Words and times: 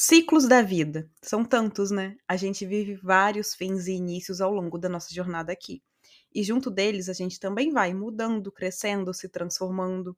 Ciclos 0.00 0.46
da 0.46 0.62
vida. 0.62 1.10
São 1.20 1.44
tantos, 1.44 1.90
né? 1.90 2.16
A 2.28 2.36
gente 2.36 2.64
vive 2.64 2.94
vários 2.94 3.52
fins 3.52 3.88
e 3.88 3.94
inícios 3.94 4.40
ao 4.40 4.54
longo 4.54 4.78
da 4.78 4.88
nossa 4.88 5.12
jornada 5.12 5.52
aqui. 5.52 5.82
E 6.32 6.44
junto 6.44 6.70
deles, 6.70 7.08
a 7.08 7.12
gente 7.12 7.40
também 7.40 7.72
vai 7.72 7.92
mudando, 7.92 8.52
crescendo, 8.52 9.12
se 9.12 9.28
transformando. 9.28 10.16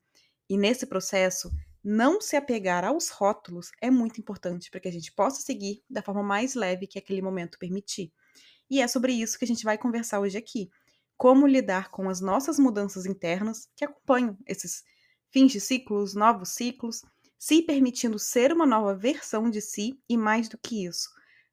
E 0.50 0.58
nesse 0.58 0.84
processo, 0.86 1.50
não 1.82 2.20
se 2.20 2.36
apegar 2.36 2.84
aos 2.84 3.08
rótulos 3.08 3.70
é 3.80 3.90
muito 3.90 4.20
importante 4.20 4.70
para 4.70 4.80
que 4.80 4.88
a 4.88 4.92
gente 4.92 5.10
possa 5.14 5.40
seguir 5.40 5.82
da 5.88 6.02
forma 6.02 6.22
mais 6.22 6.54
leve 6.54 6.86
que 6.86 6.98
aquele 6.98 7.22
momento 7.22 7.58
permitir. 7.58 8.12
E 8.68 8.82
é 8.82 8.86
sobre 8.86 9.14
isso 9.14 9.38
que 9.38 9.46
a 9.46 9.48
gente 9.48 9.64
vai 9.64 9.78
conversar 9.78 10.20
hoje 10.20 10.36
aqui. 10.36 10.68
Como 11.16 11.46
lidar 11.46 11.90
com 11.90 12.06
as 12.10 12.20
nossas 12.20 12.58
mudanças 12.58 13.06
internas 13.06 13.66
que 13.74 13.86
acompanham 13.86 14.36
esses 14.46 14.82
fins 15.30 15.52
de 15.52 15.58
ciclos, 15.58 16.14
novos 16.14 16.50
ciclos 16.50 17.00
se 17.40 17.62
permitindo 17.62 18.18
ser 18.18 18.52
uma 18.52 18.66
nova 18.66 18.94
versão 18.94 19.48
de 19.48 19.62
si 19.62 19.98
e 20.06 20.14
mais 20.14 20.46
do 20.46 20.58
que 20.58 20.84
isso, 20.84 21.08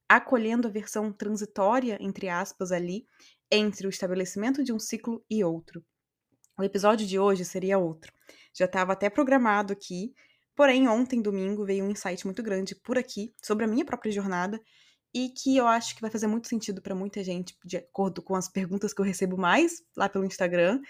acolhendo 0.10 0.68
a 0.68 0.72
versão 0.72 1.14
transitória, 1.14 1.98
entre 2.02 2.28
aspas, 2.28 2.74
ali, 2.74 3.06
entre 3.50 3.88
o 3.88 3.90
estabelecimento 3.90 4.66
de 4.66 4.74
um 4.74 4.80
ciclo 4.80 5.24
e 5.30 5.46
outro. 5.46 5.82
O 6.60 6.64
episódio 6.64 7.08
de 7.08 7.18
hoje 7.18 7.46
seria 7.46 7.78
outro. 7.78 8.12
Já 8.54 8.66
estava 8.66 8.92
até 8.92 9.10
programado 9.10 9.72
aqui, 9.72 10.14
porém 10.54 10.90
ontem, 10.90 11.22
domingo, 11.22 11.66
veio 11.66 11.86
um 11.86 11.92
insight 11.92 12.26
muito 12.26 12.44
grande 12.44 12.76
por 12.76 12.98
aqui 12.98 13.34
sobre 13.42 13.64
a 13.64 13.68
minha 13.68 13.86
própria 13.86 14.12
jornada 14.12 14.60
e 15.14 15.30
que 15.30 15.56
eu 15.56 15.68
acho 15.68 15.96
que 15.96 16.02
vai 16.02 16.12
fazer 16.12 16.28
muito 16.28 16.50
sentido 16.50 16.82
para 16.82 16.94
muita 16.94 17.24
gente, 17.24 17.56
de 17.64 17.78
acordo 17.78 18.22
com 18.22 18.36
as 18.36 18.50
perguntas 18.50 18.94
que 18.94 19.00
eu 19.00 19.06
recebo 19.06 19.38
mais 19.38 19.82
lá 19.96 20.10
pelo 20.10 20.26
Instagram 20.26 20.82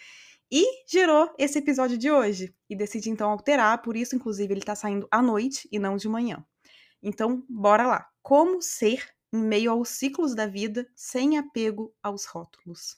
e 0.51 0.85
gerou 0.87 1.33
esse 1.37 1.59
episódio 1.59 1.97
de 1.97 2.11
hoje. 2.11 2.55
E 2.69 2.75
decidi 2.75 3.09
então 3.09 3.29
alterar, 3.29 3.81
por 3.81 3.95
isso, 3.95 4.15
inclusive, 4.15 4.53
ele 4.53 4.61
tá 4.61 4.75
saindo 4.75 5.07
à 5.11 5.21
noite 5.21 5.67
e 5.71 5.79
não 5.79 5.97
de 5.97 6.07
manhã. 6.07 6.45
Então, 7.01 7.43
bora 7.49 7.85
lá. 7.85 8.09
Como 8.21 8.61
ser 8.61 9.07
em 9.33 9.39
meio 9.39 9.71
aos 9.71 9.89
ciclos 9.89 10.35
da 10.35 10.47
vida 10.47 10.87
sem 10.95 11.37
apego 11.37 11.93
aos 12.01 12.25
rótulos? 12.25 12.97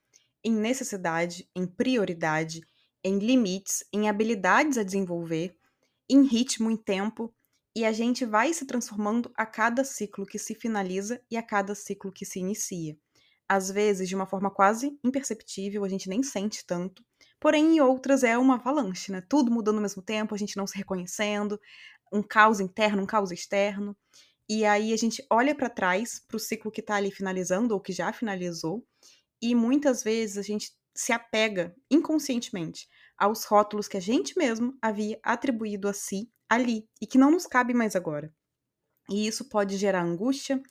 em 0.43 0.51
necessidade, 0.51 1.49
em 1.55 1.65
prioridade, 1.65 2.61
em 3.03 3.19
limites, 3.19 3.83
em 3.93 4.09
habilidades 4.09 4.77
a 4.77 4.83
desenvolver, 4.83 5.55
em 6.09 6.23
ritmo, 6.23 6.69
em 6.69 6.77
tempo, 6.77 7.33
e 7.75 7.85
a 7.85 7.91
gente 7.91 8.25
vai 8.25 8.53
se 8.53 8.65
transformando 8.65 9.31
a 9.35 9.45
cada 9.45 9.83
ciclo 9.83 10.25
que 10.25 10.37
se 10.37 10.53
finaliza 10.53 11.21
e 11.31 11.37
a 11.37 11.43
cada 11.43 11.73
ciclo 11.73 12.11
que 12.11 12.25
se 12.25 12.39
inicia. 12.39 12.97
Às 13.47 13.69
vezes, 13.69 14.07
de 14.07 14.15
uma 14.15 14.25
forma 14.25 14.49
quase 14.49 14.97
imperceptível, 15.03 15.83
a 15.83 15.89
gente 15.89 16.09
nem 16.09 16.21
sente 16.23 16.65
tanto, 16.65 17.03
porém, 17.39 17.75
em 17.75 17.81
outras 17.81 18.23
é 18.23 18.37
uma 18.37 18.55
avalanche, 18.55 19.11
né? 19.11 19.21
Tudo 19.27 19.51
mudando 19.51 19.75
ao 19.77 19.81
mesmo 19.81 20.01
tempo, 20.01 20.35
a 20.35 20.37
gente 20.37 20.57
não 20.57 20.67
se 20.67 20.77
reconhecendo, 20.77 21.59
um 22.11 22.21
caos 22.21 22.59
interno, 22.59 23.03
um 23.03 23.05
caos 23.05 23.31
externo. 23.31 23.95
E 24.49 24.65
aí 24.65 24.93
a 24.93 24.97
gente 24.97 25.25
olha 25.29 25.55
para 25.55 25.69
trás, 25.69 26.21
para 26.27 26.35
o 26.37 26.39
ciclo 26.39 26.71
que 26.71 26.81
está 26.81 26.95
ali 26.95 27.11
finalizando 27.11 27.73
ou 27.73 27.79
que 27.79 27.93
já 27.93 28.11
finalizou, 28.11 28.85
e 29.41 29.55
muitas 29.55 30.03
vezes 30.03 30.37
a 30.37 30.41
gente 30.41 30.71
se 30.93 31.11
apega 31.11 31.75
inconscientemente 31.89 32.87
aos 33.17 33.43
rótulos 33.45 33.87
que 33.87 33.97
a 33.97 34.01
gente 34.01 34.37
mesmo 34.37 34.77
havia 34.81 35.19
atribuído 35.23 35.87
a 35.87 35.93
si 35.93 36.29
ali 36.49 36.87
e 37.01 37.07
que 37.07 37.17
não 37.17 37.31
nos 37.31 37.47
cabe 37.47 37.73
mais 37.73 37.95
agora. 37.95 38.33
E 39.09 39.27
isso 39.27 39.47
pode 39.49 39.77
gerar 39.77 40.03
angústia, 40.03 40.61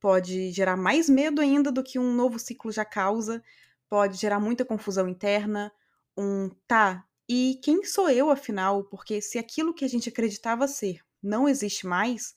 pode 0.00 0.50
gerar 0.50 0.76
mais 0.76 1.08
medo 1.08 1.40
ainda 1.40 1.70
do 1.70 1.82
que 1.82 1.98
um 1.98 2.12
novo 2.12 2.38
ciclo 2.38 2.72
já 2.72 2.84
causa, 2.84 3.42
pode 3.88 4.16
gerar 4.16 4.40
muita 4.40 4.64
confusão 4.64 5.08
interna, 5.08 5.72
um 6.16 6.50
tá, 6.66 7.06
e 7.28 7.58
quem 7.62 7.84
sou 7.84 8.08
eu 8.08 8.30
afinal? 8.30 8.84
Porque 8.84 9.20
se 9.20 9.38
aquilo 9.38 9.74
que 9.74 9.84
a 9.84 9.88
gente 9.88 10.08
acreditava 10.08 10.68
ser 10.68 11.00
não 11.22 11.48
existe 11.48 11.86
mais, 11.86 12.34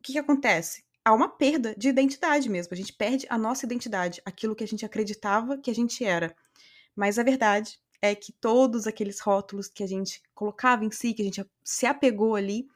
o 0.00 0.02
que, 0.02 0.12
que 0.12 0.18
acontece? 0.18 0.84
Há 1.06 1.14
uma 1.14 1.28
perda 1.28 1.72
de 1.78 1.88
identidade 1.88 2.50
mesmo. 2.50 2.74
A 2.74 2.76
gente 2.76 2.92
perde 2.92 3.26
a 3.30 3.38
nossa 3.38 3.64
identidade, 3.64 4.20
aquilo 4.24 4.56
que 4.56 4.64
a 4.64 4.66
gente 4.66 4.84
acreditava 4.84 5.56
que 5.56 5.70
a 5.70 5.74
gente 5.74 6.04
era. 6.04 6.34
Mas 6.96 7.16
a 7.16 7.22
verdade 7.22 7.78
é 8.02 8.12
que 8.12 8.32
todos 8.32 8.88
aqueles 8.88 9.20
rótulos 9.20 9.68
que 9.68 9.84
a 9.84 9.86
gente 9.86 10.20
colocava 10.34 10.84
em 10.84 10.90
si, 10.90 11.14
que 11.14 11.22
a 11.22 11.24
gente 11.24 11.46
se 11.62 11.86
apegou 11.86 12.34
ali, 12.34 12.66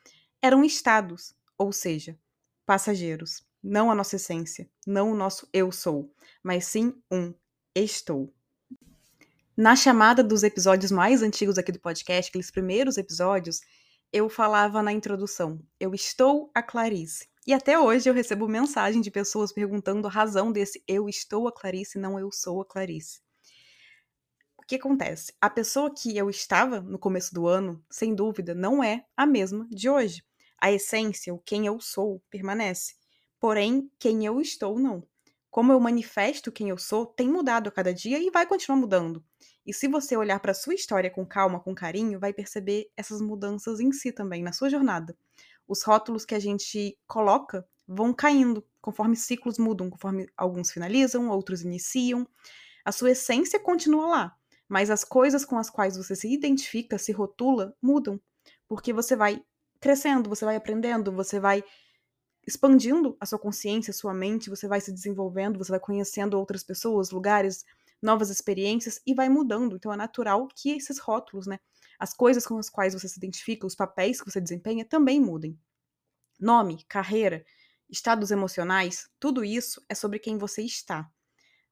eram 0.41 0.65
estados, 0.65 1.35
ou 1.59 1.73
seja, 1.73 2.17
passageiros. 2.65 3.43
Não 3.61 3.91
a 3.91 3.97
nossa 3.97 4.15
essência, 4.15 4.71
não 4.87 5.11
o 5.11 5.17
nosso 5.17 5.49
eu 5.53 5.73
sou, 5.73 6.09
mas 6.41 6.67
sim 6.67 6.95
um 7.11 7.35
estou. 7.75 8.33
Na 9.57 9.75
chamada 9.75 10.23
dos 10.23 10.45
episódios 10.45 10.93
mais 10.93 11.21
antigos 11.21 11.59
aqui 11.59 11.73
do 11.73 11.81
podcast, 11.81 12.29
aqueles 12.29 12.51
primeiros 12.51 12.97
episódios, 12.97 13.61
eu 14.13 14.29
falava 14.29 14.83
na 14.83 14.93
introdução: 14.93 15.61
Eu 15.79 15.95
estou 15.95 16.51
a 16.55 16.63
Clarice. 16.63 17.29
E 17.47 17.53
até 17.53 17.79
hoje 17.79 18.09
eu 18.09 18.15
recebo 18.15 18.47
mensagem 18.47 19.01
de 19.01 19.11
pessoas 19.11 19.53
perguntando 19.53 20.07
a 20.07 20.11
razão 20.11 20.53
desse 20.53 20.83
eu 20.87 21.09
estou 21.09 21.49
a 21.49 21.53
Clarice, 21.53 21.99
não 21.99 22.19
eu 22.19 22.31
sou 22.31 22.61
a 22.61 22.65
Clarice. 22.65 23.21
O 24.59 24.63
que 24.63 24.77
acontece? 24.77 25.33
A 25.41 25.51
pessoa 25.51 25.93
que 25.93 26.17
eu 26.17 26.29
estava 26.31 26.81
no 26.81 26.99
começo 26.99 27.35
do 27.35 27.49
ano, 27.49 27.85
sem 27.91 28.15
dúvida, 28.15 28.55
não 28.55 28.85
é 28.85 29.05
a 29.17 29.27
mesma 29.27 29.67
de 29.71 29.89
hoje. 29.89 30.23
A 30.61 30.71
essência, 30.71 31.33
o 31.35 31.39
quem 31.39 31.67
eu 31.67 31.81
sou, 31.81 32.23
permanece. 32.31 32.95
Porém, 33.41 33.91
quem 33.99 34.27
eu 34.27 34.41
estou, 34.41 34.79
não. 34.79 35.03
Como 35.51 35.73
eu 35.73 35.81
manifesto 35.81 36.53
quem 36.53 36.69
eu 36.69 36.79
sou, 36.79 37.05
tem 37.05 37.29
mudado 37.29 37.69
a 37.69 37.73
cada 37.73 37.93
dia 37.93 38.19
e 38.19 38.31
vai 38.31 38.47
continuar 38.47 38.79
mudando. 38.79 39.25
E 39.67 39.75
se 39.75 39.89
você 39.89 40.17
olhar 40.17 40.41
para 40.41 40.55
sua 40.55 40.75
história 40.75 41.11
com 41.11 41.27
calma, 41.27 41.61
com 41.61 41.75
carinho, 41.75 42.21
vai 42.21 42.33
perceber 42.33 42.91
essas 42.97 43.21
mudanças 43.21 43.81
em 43.81 43.93
si 43.93 44.13
também, 44.13 44.43
na 44.43 44.53
sua 44.53 44.71
jornada 44.71 45.17
os 45.71 45.85
rótulos 45.85 46.25
que 46.25 46.35
a 46.35 46.39
gente 46.41 46.99
coloca 47.07 47.65
vão 47.87 48.13
caindo 48.13 48.67
conforme 48.81 49.17
ciclos 49.17 49.57
mudam, 49.57 49.89
conforme 49.89 50.27
alguns 50.37 50.73
finalizam, 50.73 51.29
outros 51.29 51.63
iniciam. 51.63 52.27
A 52.85 52.91
sua 52.91 53.13
essência 53.13 53.61
continua 53.61 54.09
lá, 54.09 54.37
mas 54.69 54.91
as 54.91 55.05
coisas 55.05 55.45
com 55.45 55.57
as 55.57 55.71
quais 55.71 55.97
você 55.97 56.17
se 56.17 56.29
identifica, 56.33 56.99
se 56.99 57.13
rotula, 57.13 57.73
mudam, 57.81 58.21
porque 58.67 58.93
você 58.93 59.15
vai 59.15 59.41
crescendo, 59.81 60.29
você 60.29 60.45
vai 60.45 60.57
aprendendo, 60.57 61.13
você 61.13 61.39
vai 61.39 61.63
expandindo 62.51 63.17
a 63.21 63.27
sua 63.27 63.39
consciência, 63.39 63.93
a 63.93 63.95
sua 63.95 64.13
mente, 64.13 64.51
você 64.51 64.67
vai 64.67 64.81
se 64.81 64.93
desenvolvendo, 64.93 65.57
você 65.57 65.71
vai 65.71 65.81
conhecendo 65.81 66.37
outras 66.37 66.65
pessoas, 66.65 67.11
lugares, 67.11 67.65
novas 68.03 68.29
experiências 68.29 69.01
e 69.07 69.15
vai 69.15 69.29
mudando. 69.29 69.77
Então 69.77 69.93
é 69.93 69.97
natural 69.97 70.49
que 70.49 70.73
esses 70.73 70.99
rótulos, 70.99 71.47
né, 71.47 71.61
as 71.99 72.13
coisas 72.13 72.45
com 72.45 72.59
as 72.59 72.69
quais 72.69 72.93
você 72.93 73.09
se 73.09 73.19
identifica, 73.19 73.67
os 73.67 73.77
papéis 73.77 74.21
que 74.21 74.31
você 74.31 74.41
desempenha 74.41 74.85
também 74.85 75.21
mudem. 75.21 75.57
Nome, 76.41 76.85
carreira, 76.89 77.45
estados 77.89 78.33
emocionais, 78.33 79.09
tudo 79.21 79.45
isso 79.45 79.81
é 79.89 79.95
sobre 79.95 80.19
quem 80.19 80.37
você 80.37 80.63
está. 80.63 81.09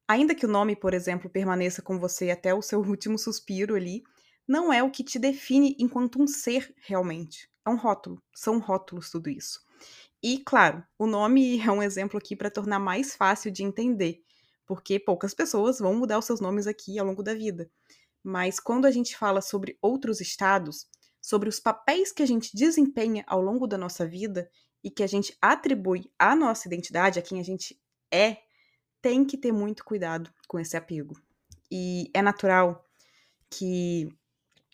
Ainda 0.07 0.35
que 0.35 0.47
o 0.47 0.49
nome, 0.49 0.77
por 0.77 0.95
exemplo, 0.95 1.29
permaneça 1.29 1.83
com 1.83 1.99
você 1.99 2.31
até 2.31 2.55
o 2.55 2.63
seu 2.63 2.81
último 2.87 3.19
suspiro 3.19 3.75
ali, 3.75 4.05
não 4.47 4.73
é 4.73 4.83
o 4.83 4.91
que 4.91 5.03
te 5.03 5.19
define 5.19 5.77
enquanto 5.79 6.23
um 6.23 6.27
ser 6.27 6.73
realmente. 6.79 7.51
É 7.67 7.71
um 7.71 7.77
rótulo, 7.77 8.23
são 8.33 8.59
rótulos 8.59 9.11
tudo 9.11 9.29
isso. 9.29 9.61
E, 10.23 10.39
claro, 10.39 10.85
o 10.99 11.07
nome 11.07 11.61
é 11.61 11.71
um 11.71 11.83
exemplo 11.83 12.19
aqui 12.19 12.35
para 12.35 12.51
tornar 12.51 12.79
mais 12.79 13.15
fácil 13.15 13.51
de 13.51 13.63
entender, 13.63 14.23
porque 14.67 14.99
poucas 14.99 15.33
pessoas 15.33 15.79
vão 15.79 15.95
mudar 15.95 16.19
os 16.19 16.25
seus 16.25 16.41
nomes 16.41 16.67
aqui 16.67 16.99
ao 16.99 17.07
longo 17.07 17.23
da 17.23 17.35
vida. 17.35 17.71
Mas 18.23 18.59
quando 18.59 18.87
a 18.87 18.91
gente 18.91 19.17
fala 19.17 19.41
sobre 19.41 19.79
outros 19.81 20.21
estados, 20.21 20.87
sobre 21.21 21.49
os 21.49 21.61
papéis 21.61 22.13
que 22.13 22.23
a 22.23 22.27
gente 22.27 22.55
desempenha 22.55 23.25
ao 23.27 23.41
longo 23.41 23.67
da 23.67 23.79
nossa 23.79 24.07
vida 24.07 24.51
e 24.83 24.91
que 24.91 25.03
a 25.03 25.07
gente 25.07 25.37
atribui 25.41 26.11
à 26.19 26.35
nossa 26.35 26.67
identidade, 26.67 27.19
a 27.19 27.23
quem 27.23 27.41
a 27.41 27.45
gente 27.45 27.81
é, 28.13 28.39
tem 29.01 29.25
que 29.25 29.37
ter 29.37 29.53
muito 29.53 29.85
cuidado 29.85 30.33
com 30.49 30.59
esse 30.59 30.77
apego. 30.77 31.15
E 31.71 32.11
é 32.13 32.23
natural 32.23 32.85
que 33.51 34.09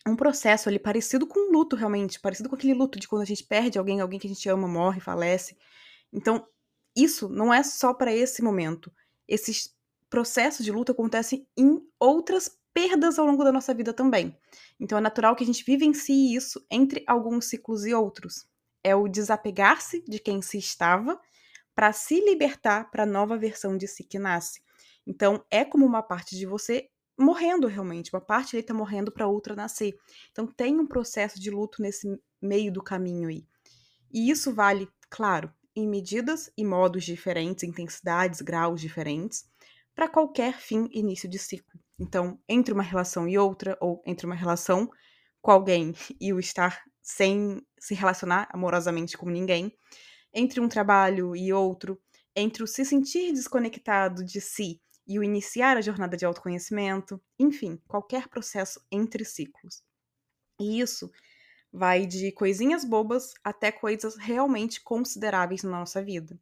um 0.07 0.15
processo 0.15 0.69
ali 0.69 0.79
parecido 0.79 1.25
com 1.27 1.49
um 1.49 1.51
luto 1.51 1.75
realmente, 1.75 2.19
parecido 2.19 2.49
com 2.49 2.55
aquele 2.55 2.73
luto 2.73 2.99
de 2.99 3.07
quando 3.07 3.23
a 3.23 3.25
gente 3.25 3.43
perde 3.43 3.77
alguém, 3.79 4.01
alguém 4.01 4.19
que 4.19 4.27
a 4.27 4.29
gente 4.29 4.47
ama 4.49 4.67
morre, 4.67 4.99
falece. 4.99 5.57
Então, 6.13 6.47
isso 6.95 7.27
não 7.29 7.53
é 7.53 7.63
só 7.63 7.93
para 7.93 8.13
esse 8.13 8.41
momento. 8.41 8.91
Esses 9.27 9.75
processos 10.09 10.63
de 10.65 10.71
luto 10.71 10.91
acontecem 10.91 11.47
em 11.57 11.81
outras 11.99 12.49
perdas 12.73 13.17
ao 13.17 13.25
longo 13.25 13.43
da 13.43 13.51
nossa 13.51 13.73
vida 13.73 13.93
também. 13.93 14.37
Então 14.79 14.97
é 14.97 15.01
natural 15.01 15.35
que 15.35 15.43
a 15.43 15.47
gente 15.47 15.63
vivencie 15.63 16.35
isso 16.35 16.65
entre 16.69 17.03
alguns 17.07 17.45
ciclos 17.45 17.85
e 17.85 17.93
outros. 17.93 18.45
é 18.83 18.95
o 18.95 19.07
desapegar-se 19.07 20.03
de 20.07 20.19
quem 20.19 20.41
se 20.43 20.59
estava 20.59 21.19
para 21.73 21.91
se 21.91 22.19
libertar 22.21 22.91
para 22.91 23.03
a 23.03 23.05
nova 23.05 23.37
versão 23.37 23.75
de 23.77 23.87
si 23.87 24.03
que 24.03 24.19
nasce. 24.19 24.61
Então, 25.07 25.43
é 25.49 25.65
como 25.65 25.85
uma 25.85 26.03
parte 26.03 26.35
de 26.35 26.45
você 26.45 26.89
morrendo 27.17 27.67
realmente, 27.67 28.13
uma 28.13 28.21
parte 28.21 28.55
ali 28.55 28.61
está 28.61 28.73
morrendo 28.73 29.11
para 29.11 29.27
outra 29.27 29.55
nascer. 29.55 29.95
Então, 30.31 30.45
tem 30.45 30.79
um 30.79 30.87
processo 30.87 31.39
de 31.39 31.49
luto 31.49 31.81
nesse 31.81 32.07
meio 32.41 32.71
do 32.71 32.83
caminho 32.83 33.29
aí. 33.29 33.45
E 34.11 34.29
isso 34.29 34.53
vale, 34.53 34.87
claro, 35.09 35.51
em 35.75 35.87
medidas 35.87 36.51
e 36.57 36.63
modos 36.63 37.03
diferentes, 37.03 37.63
intensidades, 37.63 38.41
graus 38.41 38.79
diferentes, 38.79 39.45
para 39.93 40.07
qualquer 40.07 40.59
fim 40.59 40.89
início 40.91 41.29
de 41.29 41.39
ciclo. 41.39 41.79
Então, 41.99 42.39
entre 42.47 42.73
uma 42.73 42.83
relação 42.83 43.27
e 43.27 43.37
outra, 43.37 43.77
ou 43.81 44.01
entre 44.05 44.25
uma 44.25 44.35
relação 44.35 44.89
com 45.41 45.51
alguém 45.51 45.93
e 46.19 46.33
o 46.33 46.39
estar 46.39 46.83
sem 47.01 47.61
se 47.79 47.93
relacionar 47.93 48.49
amorosamente 48.51 49.17
com 49.17 49.29
ninguém, 49.29 49.71
entre 50.33 50.59
um 50.59 50.67
trabalho 50.67 51.35
e 51.35 51.53
outro, 51.53 52.01
entre 52.35 52.63
o 52.63 52.67
se 52.67 52.83
sentir 52.83 53.31
desconectado 53.31 54.25
de 54.25 54.41
si 54.41 54.81
e 55.07 55.19
o 55.19 55.23
iniciar 55.23 55.77
a 55.77 55.81
jornada 55.81 56.17
de 56.17 56.25
autoconhecimento, 56.25 57.21
enfim, 57.37 57.79
qualquer 57.87 58.27
processo 58.27 58.83
entre 58.91 59.23
ciclos. 59.23 59.83
E 60.59 60.79
isso 60.79 61.11
vai 61.71 62.05
de 62.05 62.31
coisinhas 62.31 62.85
bobas 62.85 63.33
até 63.43 63.71
coisas 63.71 64.15
realmente 64.15 64.81
consideráveis 64.81 65.63
na 65.63 65.71
nossa 65.71 66.01
vida. 66.01 66.39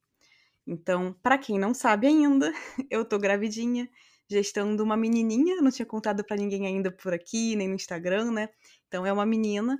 Então, 0.66 1.14
para 1.22 1.38
quem 1.38 1.60
não 1.60 1.74
sabe 1.74 2.08
ainda, 2.08 2.54
eu 2.90 3.04
tô 3.04 3.20
gravidinha, 3.20 3.90
gestando 4.30 4.84
uma 4.84 4.96
menininha, 4.96 5.62
não 5.62 5.72
tinha 5.72 5.86
contado 5.86 6.24
para 6.24 6.38
ninguém 6.38 6.66
ainda 6.66 6.92
por 6.92 7.14
aqui, 7.14 7.56
nem 7.56 7.68
no 7.68 7.76
Instagram, 7.76 8.32
né? 8.32 8.50
Então 8.88 9.06
é 9.06 9.12
uma 9.12 9.26
menina 9.26 9.78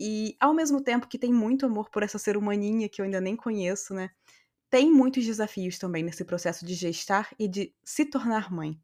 e 0.00 0.36
ao 0.40 0.52
mesmo 0.52 0.82
tempo 0.82 1.08
que 1.08 1.18
tem 1.18 1.32
muito 1.32 1.66
amor 1.66 1.90
por 1.90 2.02
essa 2.02 2.18
ser 2.18 2.36
humaninha 2.36 2.88
que 2.88 3.00
eu 3.00 3.04
ainda 3.04 3.20
nem 3.20 3.36
conheço, 3.36 3.94
né? 3.94 4.10
Tem 4.68 4.92
muitos 4.92 5.24
desafios 5.24 5.78
também 5.78 6.02
nesse 6.02 6.24
processo 6.24 6.66
de 6.66 6.74
gestar 6.74 7.34
e 7.38 7.46
de 7.46 7.74
se 7.84 8.04
tornar 8.04 8.52
mãe. 8.52 8.78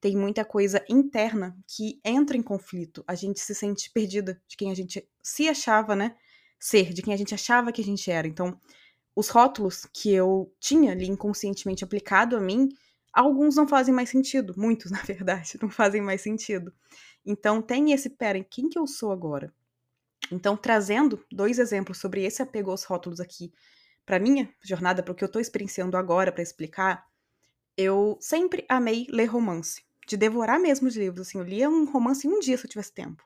Tem 0.00 0.16
muita 0.16 0.44
coisa 0.44 0.84
interna 0.88 1.56
que 1.66 1.98
entra 2.04 2.36
em 2.36 2.42
conflito. 2.42 3.02
A 3.06 3.14
gente 3.14 3.40
se 3.40 3.54
sente 3.54 3.90
perdida 3.90 4.40
de 4.46 4.56
quem 4.56 4.70
a 4.70 4.74
gente 4.74 5.08
se 5.22 5.48
achava, 5.48 5.96
né? 5.96 6.14
Ser, 6.58 6.92
de 6.92 7.00
quem 7.00 7.14
a 7.14 7.16
gente 7.16 7.34
achava 7.34 7.72
que 7.72 7.80
a 7.80 7.84
gente 7.84 8.10
era. 8.10 8.28
Então, 8.28 8.60
os 9.16 9.28
rótulos 9.28 9.86
que 9.92 10.12
eu 10.12 10.52
tinha 10.60 10.92
ali 10.92 11.06
inconscientemente 11.06 11.84
aplicado 11.84 12.36
a 12.36 12.40
mim, 12.40 12.68
alguns 13.12 13.56
não 13.56 13.66
fazem 13.66 13.94
mais 13.94 14.10
sentido. 14.10 14.52
Muitos, 14.58 14.90
na 14.90 15.00
verdade, 15.00 15.58
não 15.62 15.70
fazem 15.70 16.02
mais 16.02 16.20
sentido. 16.20 16.72
Então 17.24 17.62
tem 17.62 17.92
esse, 17.92 18.10
pera, 18.10 18.42
quem 18.44 18.68
que 18.68 18.78
eu 18.78 18.86
sou 18.86 19.10
agora? 19.10 19.54
Então, 20.30 20.56
trazendo 20.56 21.24
dois 21.30 21.58
exemplos 21.58 21.98
sobre 21.98 22.24
esse 22.24 22.42
apego 22.42 22.70
aos 22.70 22.84
rótulos 22.84 23.20
aqui, 23.20 23.52
para 24.04 24.18
minha 24.18 24.52
jornada, 24.62 25.02
para 25.02 25.12
o 25.12 25.14
que 25.14 25.24
eu 25.24 25.26
estou 25.26 25.40
experienciando 25.40 25.96
agora 25.96 26.32
para 26.32 26.42
explicar, 26.42 27.06
eu 27.76 28.16
sempre 28.20 28.64
amei 28.68 29.06
ler 29.10 29.26
romance, 29.26 29.82
de 30.06 30.16
devorar 30.16 30.60
mesmo 30.60 30.88
os 30.88 30.96
livros, 30.96 31.26
assim, 31.28 31.38
eu 31.38 31.44
lia 31.44 31.68
um 31.68 31.84
romance 31.84 32.26
em 32.26 32.30
um 32.30 32.40
dia 32.40 32.56
se 32.56 32.66
eu 32.66 32.70
tivesse 32.70 32.92
tempo. 32.92 33.24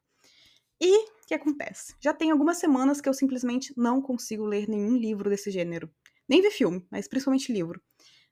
E 0.80 0.96
o 0.96 1.26
que 1.26 1.34
acontece? 1.34 1.94
Já 2.00 2.14
tem 2.14 2.30
algumas 2.30 2.58
semanas 2.58 3.00
que 3.00 3.08
eu 3.08 3.14
simplesmente 3.14 3.74
não 3.76 4.00
consigo 4.00 4.44
ler 4.44 4.68
nenhum 4.68 4.96
livro 4.96 5.28
desse 5.28 5.50
gênero. 5.50 5.90
Nem 6.28 6.40
ver 6.40 6.50
filme, 6.50 6.86
mas 6.90 7.08
principalmente 7.08 7.52
livro. 7.52 7.80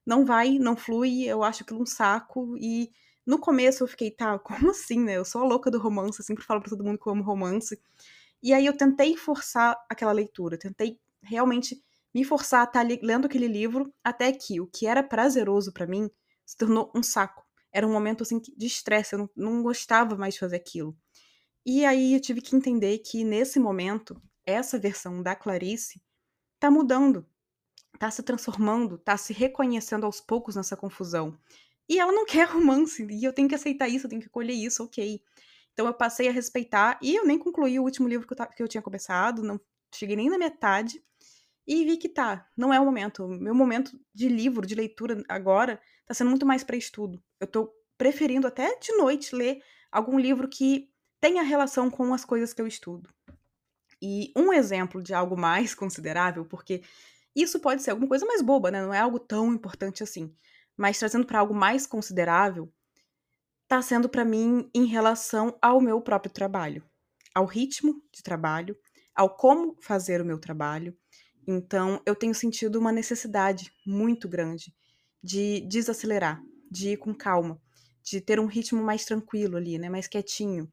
Não 0.06 0.24
vai, 0.24 0.58
não 0.58 0.76
flui, 0.76 1.24
eu 1.24 1.42
acho 1.42 1.64
aquilo 1.64 1.82
um 1.82 1.86
saco 1.86 2.56
e 2.58 2.92
no 3.26 3.38
começo 3.38 3.82
eu 3.82 3.88
fiquei, 3.88 4.10
tá, 4.10 4.38
como 4.38 4.70
assim, 4.70 5.00
né? 5.00 5.16
Eu 5.16 5.24
sou 5.24 5.42
a 5.42 5.44
louca 5.44 5.70
do 5.70 5.78
romance, 5.78 6.20
eu 6.20 6.24
sempre 6.24 6.44
falo 6.44 6.60
pra 6.60 6.70
todo 6.70 6.84
mundo 6.84 6.98
que 6.98 7.08
eu 7.08 7.12
amo 7.12 7.24
romance. 7.24 7.80
E 8.42 8.52
aí 8.52 8.64
eu 8.64 8.76
tentei 8.76 9.16
forçar 9.16 9.76
aquela 9.90 10.12
leitura, 10.12 10.58
tentei 10.58 11.00
realmente 11.22 11.82
me 12.16 12.24
forçar 12.24 12.62
a 12.62 12.64
estar 12.64 12.82
tá 12.82 12.96
lendo 13.02 13.26
aquele 13.26 13.46
livro 13.46 13.92
até 14.02 14.32
que 14.32 14.58
o 14.58 14.66
que 14.66 14.86
era 14.86 15.02
prazeroso 15.02 15.70
para 15.70 15.86
mim 15.86 16.10
se 16.46 16.56
tornou 16.56 16.90
um 16.94 17.02
saco. 17.02 17.44
Era 17.70 17.86
um 17.86 17.92
momento 17.92 18.22
assim 18.22 18.40
de 18.40 18.66
estresse, 18.66 19.12
eu 19.12 19.18
não, 19.18 19.30
não 19.36 19.62
gostava 19.62 20.16
mais 20.16 20.32
de 20.32 20.40
fazer 20.40 20.56
aquilo. 20.56 20.96
E 21.66 21.84
aí 21.84 22.14
eu 22.14 22.20
tive 22.20 22.40
que 22.40 22.56
entender 22.56 23.00
que 23.00 23.22
nesse 23.22 23.60
momento, 23.60 24.18
essa 24.46 24.78
versão 24.78 25.22
da 25.22 25.36
Clarice 25.36 26.00
tá 26.58 26.70
mudando, 26.70 27.26
tá 27.98 28.10
se 28.10 28.22
transformando, 28.22 28.96
tá 28.96 29.18
se 29.18 29.34
reconhecendo 29.34 30.06
aos 30.06 30.18
poucos 30.18 30.56
nessa 30.56 30.74
confusão. 30.74 31.38
E 31.86 31.98
ela 31.98 32.12
não 32.12 32.24
quer 32.24 32.48
romance, 32.48 33.06
e 33.10 33.24
eu 33.24 33.32
tenho 33.34 33.46
que 33.46 33.54
aceitar 33.54 33.88
isso, 33.88 34.06
eu 34.06 34.10
tenho 34.10 34.22
que 34.22 34.30
colher 34.30 34.54
isso, 34.54 34.82
ok. 34.82 35.20
Então 35.74 35.86
eu 35.86 35.92
passei 35.92 36.28
a 36.28 36.32
respeitar, 36.32 36.98
e 37.02 37.14
eu 37.14 37.26
nem 37.26 37.38
concluí 37.38 37.78
o 37.78 37.82
último 37.82 38.08
livro 38.08 38.26
que 38.26 38.32
eu, 38.32 38.46
que 38.46 38.62
eu 38.62 38.68
tinha 38.68 38.80
começado, 38.80 39.42
não 39.42 39.60
cheguei 39.94 40.16
nem 40.16 40.30
na 40.30 40.38
metade, 40.38 41.04
e 41.66 41.84
vi 41.84 41.96
que 41.96 42.08
tá, 42.08 42.48
não 42.56 42.72
é 42.72 42.78
o 42.78 42.84
momento. 42.84 43.26
Meu 43.26 43.54
momento 43.54 43.98
de 44.14 44.28
livro, 44.28 44.66
de 44.66 44.74
leitura 44.74 45.22
agora, 45.28 45.80
tá 46.06 46.14
sendo 46.14 46.30
muito 46.30 46.46
mais 46.46 46.62
para 46.62 46.76
estudo. 46.76 47.22
Eu 47.40 47.46
tô 47.46 47.72
preferindo 47.98 48.46
até 48.46 48.78
de 48.78 48.92
noite 48.96 49.34
ler 49.34 49.62
algum 49.90 50.18
livro 50.18 50.48
que 50.48 50.90
tenha 51.20 51.42
relação 51.42 51.90
com 51.90 52.14
as 52.14 52.24
coisas 52.24 52.52
que 52.52 52.62
eu 52.62 52.66
estudo. 52.66 53.10
E 54.00 54.32
um 54.36 54.52
exemplo 54.52 55.02
de 55.02 55.14
algo 55.14 55.36
mais 55.36 55.74
considerável, 55.74 56.44
porque 56.44 56.82
isso 57.34 57.58
pode 57.60 57.82
ser 57.82 57.90
alguma 57.90 58.08
coisa 58.08 58.24
mais 58.26 58.42
boba, 58.42 58.70
né? 58.70 58.82
Não 58.82 58.94
é 58.94 58.98
algo 58.98 59.18
tão 59.18 59.52
importante 59.52 60.02
assim 60.02 60.34
mas 60.76 60.98
trazendo 60.98 61.26
para 61.26 61.38
algo 61.38 61.54
mais 61.54 61.86
considerável, 61.86 62.70
está 63.62 63.80
sendo 63.80 64.08
para 64.08 64.24
mim 64.24 64.70
em 64.74 64.84
relação 64.84 65.56
ao 65.62 65.80
meu 65.80 66.00
próprio 66.00 66.32
trabalho, 66.32 66.84
ao 67.34 67.46
ritmo 67.46 68.02
de 68.12 68.22
trabalho, 68.22 68.76
ao 69.14 69.34
como 69.34 69.76
fazer 69.80 70.20
o 70.20 70.24
meu 70.24 70.38
trabalho. 70.38 70.96
Então, 71.46 72.00
eu 72.04 72.14
tenho 72.14 72.34
sentido 72.34 72.78
uma 72.78 72.90
necessidade 72.90 73.72
muito 73.86 74.28
grande 74.28 74.74
de 75.22 75.60
desacelerar, 75.60 76.42
de 76.70 76.90
ir 76.90 76.96
com 76.96 77.14
calma, 77.14 77.60
de 78.02 78.20
ter 78.20 78.40
um 78.40 78.46
ritmo 78.46 78.82
mais 78.82 79.04
tranquilo 79.04 79.56
ali, 79.56 79.78
né, 79.78 79.88
mais 79.88 80.08
quietinho. 80.08 80.70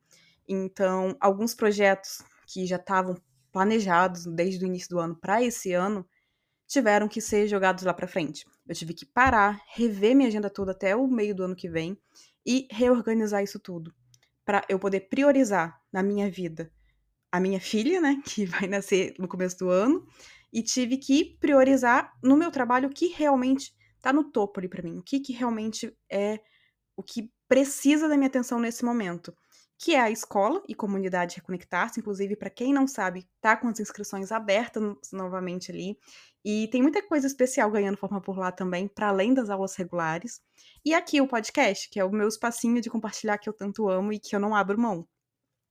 Então, 0.48 1.16
alguns 1.20 1.54
projetos 1.54 2.24
que 2.48 2.66
já 2.66 2.78
estavam 2.78 3.16
planejados 3.52 4.26
desde 4.26 4.66
o 4.66 4.68
início 4.68 4.90
do 4.90 5.00
ano 5.00 5.16
para 5.16 5.44
esse 5.44 5.74
ano 5.74 6.08
tiveram 6.68 7.08
que 7.08 7.22
ser 7.22 7.48
jogados 7.48 7.84
lá 7.84 7.94
para 7.94 8.08
frente. 8.08 8.46
Eu 8.68 8.74
tive 8.74 8.94
que 8.94 9.06
parar, 9.06 9.62
rever 9.74 10.16
minha 10.16 10.28
agenda 10.28 10.50
toda 10.50 10.72
até 10.72 10.96
o 10.96 11.08
meio 11.08 11.36
do 11.36 11.44
ano 11.44 11.56
que 11.56 11.70
vem 11.70 11.98
e 12.46 12.68
reorganizar 12.72 13.44
isso 13.44 13.60
tudo 13.60 13.94
para 14.44 14.66
eu 14.68 14.80
poder 14.80 15.02
priorizar 15.02 15.80
na 15.92 16.02
minha 16.04 16.30
vida 16.30 16.72
a 17.32 17.40
minha 17.40 17.60
filha, 17.60 18.00
né, 18.00 18.22
que 18.26 18.46
vai 18.46 18.68
nascer 18.68 19.16
no 19.18 19.28
começo 19.28 19.58
do 19.58 19.70
ano, 19.70 20.06
e 20.54 20.64
tive 20.64 20.98
que 20.98 21.38
priorizar 21.40 22.14
no 22.24 22.38
meu 22.38 22.52
trabalho 22.52 22.88
o 22.88 22.94
que 22.94 23.08
realmente 23.08 23.74
tá 24.02 24.14
no 24.14 24.32
topo 24.32 24.60
ali 24.60 24.70
para 24.70 24.84
mim, 24.84 25.00
o 25.00 25.04
que 25.04 25.20
que 25.20 25.34
realmente 25.34 25.92
é 26.10 26.40
o 26.96 27.02
que 27.02 27.32
precisa 27.48 28.08
da 28.08 28.16
minha 28.16 28.28
atenção 28.28 28.60
nesse 28.60 28.86
momento 28.86 29.34
que 29.84 29.96
é 29.96 30.00
a 30.00 30.10
escola 30.10 30.64
e 30.66 30.74
comunidade 30.74 31.36
Reconectar-se. 31.36 32.00
Inclusive, 32.00 32.38
para 32.38 32.50
quem 32.50 32.74
não 32.74 32.88
sabe, 32.88 33.28
tá 33.42 33.58
com 33.58 33.68
as 33.68 33.82
inscrições 33.82 34.32
abertas 34.32 34.82
novamente 35.12 35.72
ali. 35.72 35.98
E 36.46 36.70
tem 36.70 36.82
muita 36.82 37.06
coisa 37.06 37.28
especial 37.28 37.70
ganhando 37.70 37.98
forma 37.98 38.22
por 38.22 38.38
lá 38.38 38.50
também, 38.50 38.88
para 38.88 39.10
além 39.10 39.34
das 39.34 39.50
aulas 39.50 39.76
regulares. 39.76 40.42
E 40.86 40.94
aqui 40.94 41.20
o 41.20 41.28
podcast, 41.28 41.90
que 41.90 42.00
é 42.00 42.06
o 42.06 42.12
meu 42.12 42.30
espacinho 42.30 42.80
de 42.80 42.90
compartilhar 42.90 43.38
que 43.38 43.50
eu 43.50 43.54
tanto 43.54 43.90
amo 43.90 44.14
e 44.14 44.20
que 44.20 44.34
eu 44.34 44.40
não 44.40 44.56
abro 44.56 44.80
mão. 44.80 45.06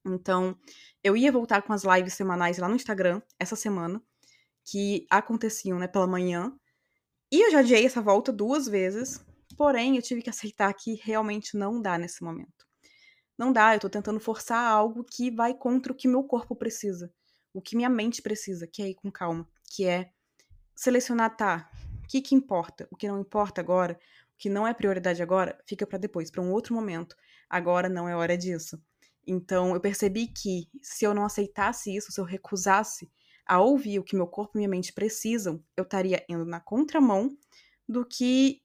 Então, 0.05 0.59
eu 1.03 1.17
ia 1.17 1.33
voltar 1.33 1.62
com 1.62 1.73
as 1.73 1.83
lives 1.83 2.12
semanais 2.12 2.59
lá 2.59 2.69
no 2.69 2.75
Instagram 2.77 3.23
essa 3.39 3.57
semana, 3.57 4.03
que 4.64 5.07
aconteciam, 5.11 5.78
né, 5.78 5.87
pela 5.87 6.07
manhã. 6.07 6.52
E 7.31 7.47
eu 7.47 7.50
já 7.50 7.61
adiei 7.61 7.87
essa 7.87 8.02
volta 8.02 8.33
duas 8.33 8.66
vezes, 8.66 9.25
porém 9.57 9.97
eu 9.97 10.02
tive 10.02 10.23
que 10.23 10.31
aceitar 10.31 10.73
que 10.75 10.95
realmente 11.02 11.57
não 11.57 11.81
dá 11.81 11.99
nesse 11.99 12.23
momento 12.23 12.62
não 13.42 13.52
dá, 13.52 13.75
eu 13.75 13.81
tô 13.81 13.90
tentando 13.90 14.21
forçar 14.21 14.71
algo 14.71 15.04
que 15.04 15.31
vai 15.31 15.52
contra 15.54 15.92
o 15.92 15.97
que 15.97 16.07
meu 16.07 16.23
corpo 16.23 16.54
precisa, 16.54 17.12
o 17.52 17.61
que 17.61 17.76
minha 17.76 17.88
mente 17.88 18.23
precisa, 18.23 18.66
que 18.66 18.83
é 18.83 18.90
ir 18.90 18.95
com 18.95 19.11
calma, 19.11 19.49
que 19.64 19.85
é 19.85 20.12
selecionar, 20.76 21.37
tá, 21.37 21.71
o 22.04 22.07
que 22.07 22.21
que 22.21 22.35
importa, 22.35 22.87
o 22.90 22.97
que 22.97 23.09
não 23.09 23.21
importa 23.21 23.61
agora, 23.61 23.99
o 24.35 24.38
que 24.38 24.49
não 24.49 24.66
é 24.66 24.73
prioridade 24.73 25.23
agora, 25.23 25.59
fica 25.66 25.87
para 25.87 25.99
depois, 25.99 26.31
para 26.31 26.42
um 26.42 26.52
outro 26.52 26.75
momento. 26.75 27.16
Agora 27.49 27.88
não 27.88 28.09
é 28.09 28.16
hora 28.16 28.37
disso. 28.37 28.81
Então 29.26 29.75
eu 29.75 29.81
percebi 29.81 30.26
que 30.26 30.69
se 30.81 31.04
eu 31.04 31.14
não 31.14 31.25
aceitasse 31.25 31.95
isso, 31.95 32.11
se 32.12 32.21
eu 32.21 32.25
recusasse 32.25 33.11
a 33.47 33.61
ouvir 33.61 33.99
o 33.99 34.05
que 34.05 34.17
meu 34.17 34.27
corpo 34.27 34.53
e 34.55 34.59
minha 34.59 34.69
mente 34.69 34.93
precisam, 34.93 35.63
eu 35.77 35.83
estaria 35.83 36.25
indo 36.29 36.45
na 36.45 36.61
contramão 36.61 37.37
do 37.89 38.05
que 38.05 38.63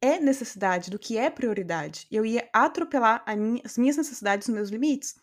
é 0.00 0.18
necessidade, 0.18 0.90
do 0.90 0.98
que 0.98 1.18
é 1.18 1.28
prioridade. 1.28 2.06
Eu 2.10 2.24
ia 2.24 2.48
atropelar 2.52 3.22
minha, 3.36 3.62
as 3.64 3.76
minhas 3.76 3.96
necessidades, 3.96 4.48
os 4.48 4.54
meus 4.54 4.70
limites. 4.70 5.14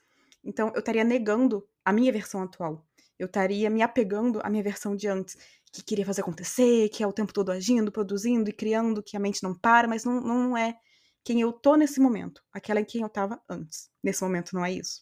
Então, 0.44 0.72
eu 0.74 0.80
estaria 0.80 1.04
negando 1.04 1.68
a 1.84 1.92
minha 1.92 2.12
versão 2.12 2.44
atual. 2.44 2.86
Eu 3.18 3.26
estaria 3.26 3.70
me 3.70 3.82
apegando 3.82 4.40
à 4.44 4.50
minha 4.50 4.64
versão 4.64 4.96
de 4.96 5.08
antes, 5.08 5.36
que 5.72 5.84
queria 5.84 6.06
fazer 6.06 6.22
acontecer, 6.22 6.90
que 6.90 7.04
é 7.04 7.08
o 7.08 7.14
tempo 7.14 7.34
todo 7.34 7.52
agindo, 7.52 7.92
produzindo 7.92 8.50
e 8.50 8.54
criando, 8.54 9.04
que 9.04 9.18
a 9.18 9.20
mente 9.20 9.42
não 9.44 9.54
para, 9.56 9.88
mas 9.88 10.04
não, 10.04 10.22
não 10.22 10.58
é 10.58 10.78
quem 11.24 11.42
eu 11.42 11.52
tô 11.52 11.76
nesse 11.76 12.00
momento. 12.00 12.42
Aquela 12.54 12.80
em 12.80 12.86
quem 12.86 13.02
eu 13.02 13.10
tava 13.10 13.42
antes. 13.50 13.90
Nesse 14.04 14.24
momento 14.24 14.54
não 14.54 14.64
é 14.64 14.72
isso. 14.72 15.02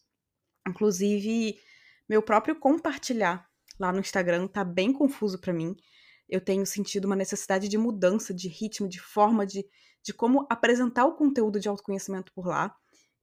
Inclusive, 0.68 1.60
meu 2.08 2.22
próprio 2.22 2.56
compartilhar 2.56 3.48
lá 3.80 3.92
no 3.92 4.00
Instagram 4.00 4.48
tá 4.48 4.64
bem 4.64 4.94
confuso 4.94 5.40
para 5.40 5.54
mim. 5.54 5.76
Eu 6.28 6.42
tenho 6.42 6.66
sentido 6.66 7.06
uma 7.06 7.16
necessidade 7.16 7.68
de 7.68 7.78
mudança 7.78 8.34
de 8.34 8.48
ritmo, 8.48 8.88
de 8.88 9.00
forma 9.00 9.46
de, 9.46 9.66
de 10.04 10.14
como 10.14 10.46
apresentar 10.50 11.06
o 11.06 11.16
conteúdo 11.16 11.60
de 11.60 11.68
autoconhecimento 11.68 12.32
por 12.34 12.48
lá. 12.48 12.76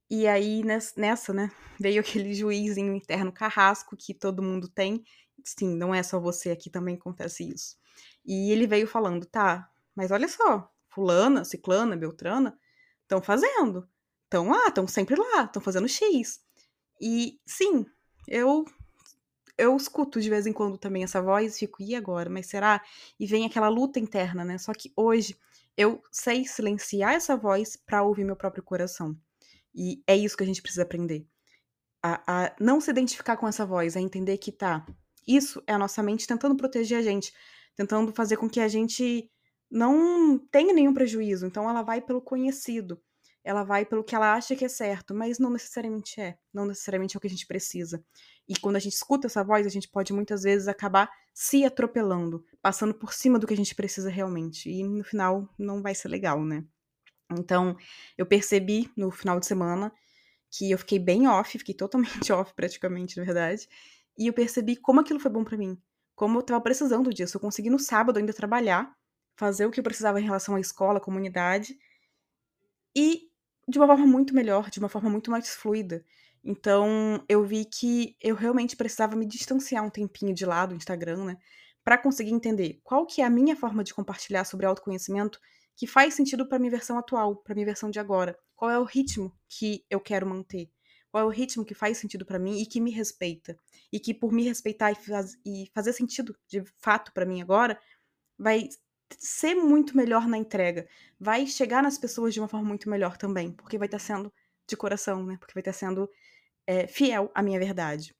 E 0.09 0.27
aí, 0.27 0.63
nessa, 0.63 1.33
né, 1.33 1.51
veio 1.79 2.01
aquele 2.01 2.33
juizinho 2.33 2.93
interno 2.93 3.31
carrasco 3.31 3.97
que 3.97 4.13
todo 4.13 4.43
mundo 4.43 4.69
tem. 4.69 5.03
Sim, 5.43 5.75
não 5.75 5.93
é 5.93 6.01
só 6.03 6.19
você 6.19 6.51
aqui 6.51 6.69
também 6.69 6.95
acontece 6.95 7.43
isso. 7.49 7.75
E 8.25 8.51
ele 8.51 8.67
veio 8.67 8.87
falando, 8.87 9.25
tá, 9.25 9.69
mas 9.95 10.11
olha 10.11 10.27
só, 10.27 10.71
fulana, 10.89 11.43
ciclana, 11.43 11.97
beltrana, 11.97 12.57
estão 13.01 13.21
fazendo. 13.21 13.87
Estão 14.23 14.49
lá, 14.49 14.67
estão 14.67 14.87
sempre 14.87 15.15
lá, 15.15 15.43
estão 15.43 15.61
fazendo 15.61 15.87
X. 15.87 16.39
E 17.01 17.39
sim, 17.45 17.85
eu 18.27 18.65
eu 19.57 19.75
escuto 19.77 20.19
de 20.19 20.29
vez 20.29 20.47
em 20.47 20.53
quando 20.53 20.77
também 20.77 21.03
essa 21.03 21.21
voz, 21.21 21.57
fico, 21.59 21.81
e 21.81 21.95
agora? 21.95 22.29
Mas 22.29 22.47
será? 22.47 22.81
E 23.19 23.27
vem 23.27 23.45
aquela 23.45 23.69
luta 23.69 23.99
interna, 23.99 24.43
né? 24.43 24.57
Só 24.57 24.73
que 24.73 24.91
hoje 24.95 25.37
eu 25.77 26.01
sei 26.11 26.45
silenciar 26.45 27.13
essa 27.13 27.35
voz 27.35 27.75
para 27.75 28.03
ouvir 28.03 28.23
meu 28.23 28.35
próprio 28.35 28.63
coração. 28.63 29.15
E 29.73 30.03
é 30.07 30.15
isso 30.15 30.37
que 30.37 30.43
a 30.43 30.45
gente 30.45 30.61
precisa 30.61 30.83
aprender. 30.83 31.25
A, 32.01 32.45
a 32.45 32.55
não 32.59 32.81
se 32.81 32.91
identificar 32.91 33.37
com 33.37 33.47
essa 33.47 33.65
voz, 33.65 33.95
a 33.95 34.01
entender 34.01 34.37
que 34.37 34.51
tá. 34.51 34.85
Isso 35.27 35.63
é 35.67 35.73
a 35.73 35.77
nossa 35.77 36.03
mente 36.03 36.27
tentando 36.27 36.55
proteger 36.55 36.97
a 36.97 37.01
gente, 37.01 37.31
tentando 37.75 38.13
fazer 38.13 38.37
com 38.37 38.49
que 38.49 38.59
a 38.59 38.67
gente 38.67 39.29
não 39.69 40.37
tenha 40.51 40.73
nenhum 40.73 40.93
prejuízo. 40.93 41.45
Então 41.45 41.69
ela 41.69 41.81
vai 41.81 42.01
pelo 42.01 42.21
conhecido 42.21 43.01
ela 43.43 43.63
vai 43.63 43.85
pelo 43.85 44.03
que 44.03 44.15
ela 44.15 44.33
acha 44.33 44.55
que 44.55 44.63
é 44.63 44.69
certo, 44.69 45.13
mas 45.13 45.37
não 45.37 45.49
necessariamente 45.49 46.19
é, 46.21 46.37
não 46.53 46.65
necessariamente 46.65 47.15
é 47.15 47.17
o 47.17 47.21
que 47.21 47.27
a 47.27 47.29
gente 47.29 47.45
precisa. 47.45 48.03
E 48.47 48.55
quando 48.57 48.77
a 48.77 48.79
gente 48.79 48.93
escuta 48.93 49.27
essa 49.27 49.43
voz, 49.43 49.65
a 49.67 49.69
gente 49.69 49.89
pode 49.89 50.13
muitas 50.13 50.43
vezes 50.43 50.67
acabar 50.67 51.09
se 51.33 51.65
atropelando, 51.65 52.45
passando 52.61 52.93
por 52.93 53.13
cima 53.13 53.37
do 53.37 53.45
que 53.45 53.53
a 53.53 53.57
gente 53.57 53.75
precisa 53.75 54.09
realmente. 54.09 54.69
E 54.69 54.83
no 54.83 55.03
final 55.03 55.49
não 55.57 55.81
vai 55.81 55.93
ser 55.93 56.07
legal, 56.07 56.43
né? 56.43 56.63
Então, 57.31 57.75
eu 58.17 58.25
percebi 58.25 58.91
no 58.95 59.11
final 59.11 59.39
de 59.39 59.45
semana 59.45 59.91
que 60.51 60.71
eu 60.71 60.77
fiquei 60.77 60.99
bem 60.99 61.27
off, 61.27 61.57
fiquei 61.57 61.73
totalmente 61.73 62.31
off 62.31 62.53
praticamente, 62.53 63.17
na 63.17 63.23
verdade, 63.23 63.67
e 64.17 64.27
eu 64.27 64.33
percebi 64.33 64.75
como 64.75 65.01
aquilo 65.01 65.19
foi 65.19 65.31
bom 65.31 65.43
para 65.43 65.57
mim, 65.57 65.81
como 66.15 66.37
eu 66.37 66.43
tava 66.43 66.61
precisando 66.61 67.11
disso. 67.11 67.37
Eu 67.37 67.41
consegui 67.41 67.69
no 67.69 67.79
sábado 67.79 68.19
ainda 68.19 68.31
trabalhar, 68.31 68.95
fazer 69.35 69.65
o 69.65 69.71
que 69.71 69.79
eu 69.79 69.83
precisava 69.83 70.21
em 70.21 70.23
relação 70.23 70.55
à 70.55 70.59
escola, 70.59 70.99
à 70.99 71.01
comunidade, 71.01 71.75
e 72.95 73.31
de 73.67 73.77
uma 73.77 73.87
forma 73.87 74.05
muito 74.05 74.35
melhor, 74.35 74.69
de 74.69 74.79
uma 74.79 74.89
forma 74.89 75.09
muito 75.09 75.31
mais 75.31 75.55
fluida. 75.55 76.03
Então, 76.43 77.23
eu 77.29 77.43
vi 77.45 77.65
que 77.65 78.17
eu 78.21 78.35
realmente 78.35 78.75
precisava 78.75 79.15
me 79.15 79.25
distanciar 79.25 79.83
um 79.83 79.89
tempinho 79.89 80.33
de 80.33 80.45
lado 80.45 80.69
do 80.69 80.75
Instagram, 80.75 81.25
né, 81.25 81.37
para 81.83 81.97
conseguir 81.97 82.31
entender 82.31 82.79
qual 82.83 83.05
que 83.05 83.21
é 83.21 83.25
a 83.25 83.29
minha 83.29 83.55
forma 83.55 83.83
de 83.83 83.93
compartilhar 83.93 84.43
sobre 84.45 84.65
autoconhecimento 84.65 85.39
que 85.75 85.87
faz 85.87 86.13
sentido 86.13 86.47
para 86.47 86.59
minha 86.59 86.71
versão 86.71 86.97
atual, 86.97 87.37
para 87.37 87.55
minha 87.55 87.65
versão 87.65 87.89
de 87.89 87.99
agora. 87.99 88.37
Qual 88.55 88.69
é 88.69 88.77
o 88.77 88.83
ritmo 88.83 89.33
que 89.49 89.85
eu 89.89 89.99
quero 89.99 90.27
manter? 90.27 90.69
Qual 91.11 91.23
é 91.23 91.25
o 91.25 91.29
ritmo 91.29 91.65
que 91.65 91.73
faz 91.73 91.97
sentido 91.97 92.25
para 92.25 92.39
mim 92.39 92.61
e 92.61 92.65
que 92.65 92.79
me 92.79 92.91
respeita? 92.91 93.57
E 93.91 93.99
que 93.99 94.13
por 94.13 94.31
me 94.31 94.43
respeitar 94.43 94.91
e, 94.91 94.95
faz, 94.95 95.37
e 95.45 95.69
fazer 95.73 95.93
sentido 95.93 96.35
de 96.47 96.63
fato 96.79 97.11
para 97.13 97.25
mim 97.25 97.41
agora, 97.41 97.79
vai 98.37 98.69
ser 99.19 99.55
muito 99.55 99.95
melhor 99.95 100.27
na 100.27 100.37
entrega, 100.37 100.87
vai 101.19 101.45
chegar 101.47 101.81
nas 101.83 101.97
pessoas 101.97 102.33
de 102.33 102.39
uma 102.39 102.47
forma 102.47 102.67
muito 102.67 102.89
melhor 102.89 103.17
também, 103.17 103.51
porque 103.51 103.77
vai 103.77 103.87
estar 103.87 103.99
sendo 103.99 104.31
de 104.67 104.77
coração, 104.77 105.25
né? 105.25 105.37
Porque 105.39 105.53
vai 105.53 105.61
estar 105.61 105.73
sendo 105.73 106.09
é, 106.67 106.87
fiel 106.87 107.31
à 107.33 107.41
minha 107.41 107.59
verdade. 107.59 108.15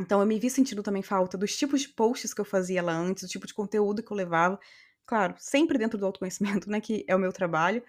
Então 0.00 0.20
eu 0.20 0.26
me 0.26 0.38
vi 0.38 0.48
sentindo 0.48 0.82
também 0.82 1.02
falta 1.02 1.36
dos 1.36 1.56
tipos 1.56 1.82
de 1.82 1.88
posts 1.88 2.32
que 2.32 2.40
eu 2.40 2.44
fazia 2.44 2.82
lá 2.82 2.92
antes, 2.92 3.24
do 3.24 3.28
tipo 3.28 3.46
de 3.46 3.54
conteúdo 3.54 4.02
que 4.02 4.12
eu 4.12 4.16
levava. 4.16 4.58
Claro, 5.06 5.34
sempre 5.38 5.78
dentro 5.78 5.98
do 5.98 6.06
autoconhecimento, 6.06 6.70
né? 6.70 6.80
Que 6.80 7.04
é 7.08 7.16
o 7.16 7.18
meu 7.18 7.32
trabalho, 7.32 7.82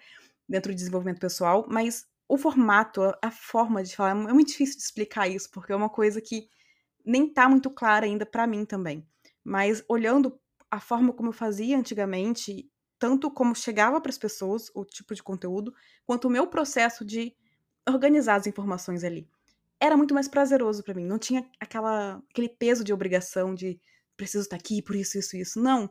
dentro 0.48 0.72
do 0.72 0.76
desenvolvimento 0.76 1.20
pessoal, 1.20 1.66
mas 1.68 2.06
o 2.28 2.36
formato, 2.36 3.02
a 3.22 3.30
forma 3.30 3.82
de 3.82 3.94
falar, 3.94 4.10
é 4.10 4.32
muito 4.32 4.48
difícil 4.48 4.76
de 4.76 4.82
explicar 4.82 5.28
isso, 5.28 5.50
porque 5.50 5.72
é 5.72 5.76
uma 5.76 5.88
coisa 5.88 6.20
que 6.20 6.48
nem 7.04 7.28
tá 7.28 7.48
muito 7.48 7.70
clara 7.70 8.06
ainda 8.06 8.26
para 8.26 8.46
mim 8.46 8.64
também. 8.64 9.06
Mas 9.44 9.82
olhando 9.88 10.38
a 10.70 10.80
forma 10.80 11.12
como 11.12 11.30
eu 11.30 11.32
fazia 11.32 11.76
antigamente, 11.76 12.70
tanto 12.98 13.30
como 13.30 13.54
chegava 13.54 14.00
para 14.00 14.10
as 14.10 14.18
pessoas, 14.18 14.70
o 14.74 14.84
tipo 14.84 15.14
de 15.14 15.22
conteúdo, 15.22 15.74
quanto 16.06 16.28
o 16.28 16.30
meu 16.30 16.46
processo 16.46 17.04
de 17.04 17.34
organizar 17.88 18.36
as 18.36 18.46
informações 18.46 19.02
ali. 19.02 19.28
Era 19.80 19.96
muito 19.96 20.14
mais 20.14 20.28
prazeroso 20.28 20.82
para 20.84 20.94
mim, 20.94 21.04
não 21.04 21.18
tinha 21.18 21.48
aquela, 21.58 22.22
aquele 22.30 22.48
peso 22.48 22.84
de 22.84 22.92
obrigação 22.92 23.54
de 23.54 23.80
preciso 24.16 24.44
estar 24.44 24.56
aqui 24.56 24.82
por 24.82 24.94
isso, 24.94 25.18
isso, 25.18 25.36
isso. 25.36 25.60
Não. 25.60 25.90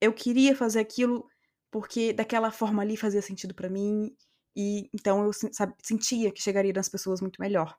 Eu 0.00 0.12
queria 0.12 0.54
fazer 0.54 0.78
aquilo 0.78 1.28
porque 1.70 2.12
daquela 2.12 2.50
forma 2.50 2.82
ali 2.82 2.96
fazia 2.96 3.20
sentido 3.20 3.54
para 3.54 3.68
mim 3.68 4.14
e 4.56 4.88
então 4.94 5.24
eu 5.24 5.32
sabe, 5.32 5.74
sentia 5.82 6.32
que 6.32 6.40
chegaria 6.40 6.72
nas 6.72 6.88
pessoas 6.88 7.20
muito 7.20 7.40
melhor. 7.40 7.76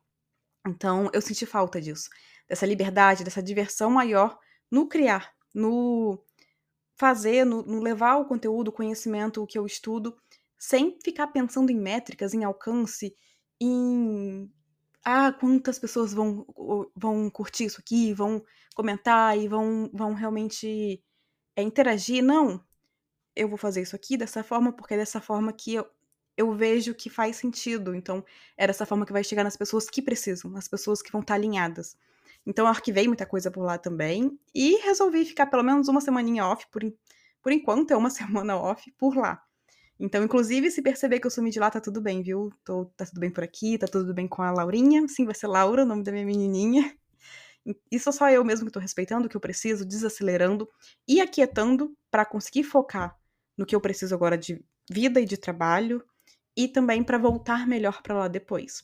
Então 0.68 1.10
eu 1.14 1.22
senti 1.22 1.46
falta 1.46 1.82
disso, 1.82 2.10
dessa 2.48 2.66
liberdade, 2.66 3.24
dessa 3.24 3.42
diversão 3.42 3.90
maior 3.90 4.38
no 4.70 4.88
criar, 4.88 5.34
no 5.54 6.24
fazer, 6.96 7.46
no, 7.46 7.64
no 7.64 7.82
levar 7.82 8.18
o 8.18 8.26
conteúdo, 8.26 8.70
o 8.70 8.74
conhecimento, 8.74 9.42
o 9.42 9.48
que 9.48 9.58
eu 9.58 9.66
estudo, 9.66 10.16
sem 10.58 10.98
ficar 11.04 11.28
pensando 11.28 11.72
em 11.72 11.80
métricas, 11.80 12.34
em 12.34 12.44
alcance, 12.44 13.16
em 13.62 14.52
ah, 15.04 15.32
quantas 15.32 15.80
pessoas 15.80 16.14
vão, 16.14 16.46
vão 16.96 17.30
curtir 17.30 17.66
isso 17.66 17.80
aqui, 17.80 18.14
vão 18.14 18.44
comentar 18.76 19.38
e 19.38 19.48
vão, 19.48 19.90
vão 19.94 20.14
realmente 20.14 21.02
é, 21.56 21.62
interagir. 21.62 22.24
Não, 22.24 22.64
eu 23.36 23.48
vou 23.48 23.58
fazer 23.58 23.82
isso 23.82 23.96
aqui 23.96 24.18
dessa 24.18 24.44
forma, 24.44 24.74
porque 24.74 24.94
é 24.94 24.98
dessa 24.98 25.22
forma 25.22 25.54
que 25.54 25.76
eu, 25.76 25.88
eu 26.38 26.54
vejo 26.54 26.94
que 26.94 27.10
faz 27.10 27.38
sentido. 27.38 27.96
Então, 27.96 28.24
é 28.58 28.68
dessa 28.68 28.86
forma 28.86 29.06
que 29.06 29.14
vai 29.14 29.24
chegar 29.24 29.44
nas 29.44 29.58
pessoas 29.58 29.90
que 29.90 30.02
precisam, 30.02 30.52
nas 30.52 30.68
pessoas 30.68 31.02
que 31.02 31.12
vão 31.12 31.22
estar 31.22 31.36
alinhadas. 31.36 31.98
Então 32.46 32.66
eu 32.66 32.70
arquivei 32.70 33.08
muita 33.08 33.26
coisa 33.26 33.52
por 33.52 33.64
lá 33.64 33.78
também 33.78 34.38
e 34.54 34.78
resolvi 34.78 35.26
ficar 35.26 35.48
pelo 35.48 35.64
menos 35.64 35.88
uma 35.88 36.02
semaninha 36.02 36.46
off, 36.46 36.66
por, 36.72 36.82
por 37.42 37.52
enquanto 37.52 37.92
é 37.92 37.98
uma 37.98 38.10
semana 38.12 38.58
off 38.58 38.92
por 38.98 39.16
lá. 39.16 39.42
Então, 40.00 40.24
inclusive, 40.24 40.72
se 40.72 40.82
perceber 40.82 41.20
que 41.20 41.28
eu 41.28 41.32
sumi 41.32 41.52
de 41.52 41.60
lá, 41.60 41.70
tá 41.70 41.82
tudo 41.82 42.00
bem, 42.00 42.24
viu? 42.24 42.50
Tô, 42.64 42.86
tá 42.96 43.06
tudo 43.06 43.20
bem 43.20 43.30
por 43.30 43.44
aqui, 43.44 43.78
tá 43.78 43.86
tudo 43.86 44.14
bem 44.14 44.30
com 44.30 44.42
a 44.42 44.50
Laurinha. 44.50 45.06
Sim, 45.10 45.26
vai 45.26 45.36
ser 45.36 45.48
Laura, 45.48 45.84
o 45.84 45.86
nome 45.86 46.04
da 46.04 46.12
minha 46.12 46.26
menininha. 46.26 46.96
Isso 47.92 48.12
só 48.14 48.30
eu 48.30 48.44
mesmo 48.46 48.66
que 48.66 48.72
tô 48.72 48.80
respeitando 48.80 49.28
que 49.28 49.36
eu 49.36 49.42
preciso, 49.42 49.86
desacelerando 49.86 50.70
e 51.08 51.20
aquietando 51.20 51.96
para 52.10 52.26
conseguir 52.26 52.64
focar 52.64 53.18
no 53.58 53.66
que 53.66 53.76
eu 53.76 53.82
preciso 53.82 54.16
agora 54.16 54.38
de 54.38 54.64
vida 54.90 55.20
e 55.20 55.26
de 55.26 55.38
trabalho 55.38 56.04
e 56.56 56.68
também 56.68 57.04
para 57.04 57.18
voltar 57.18 57.68
melhor 57.68 58.02
para 58.02 58.16
lá 58.16 58.28
depois. 58.28 58.84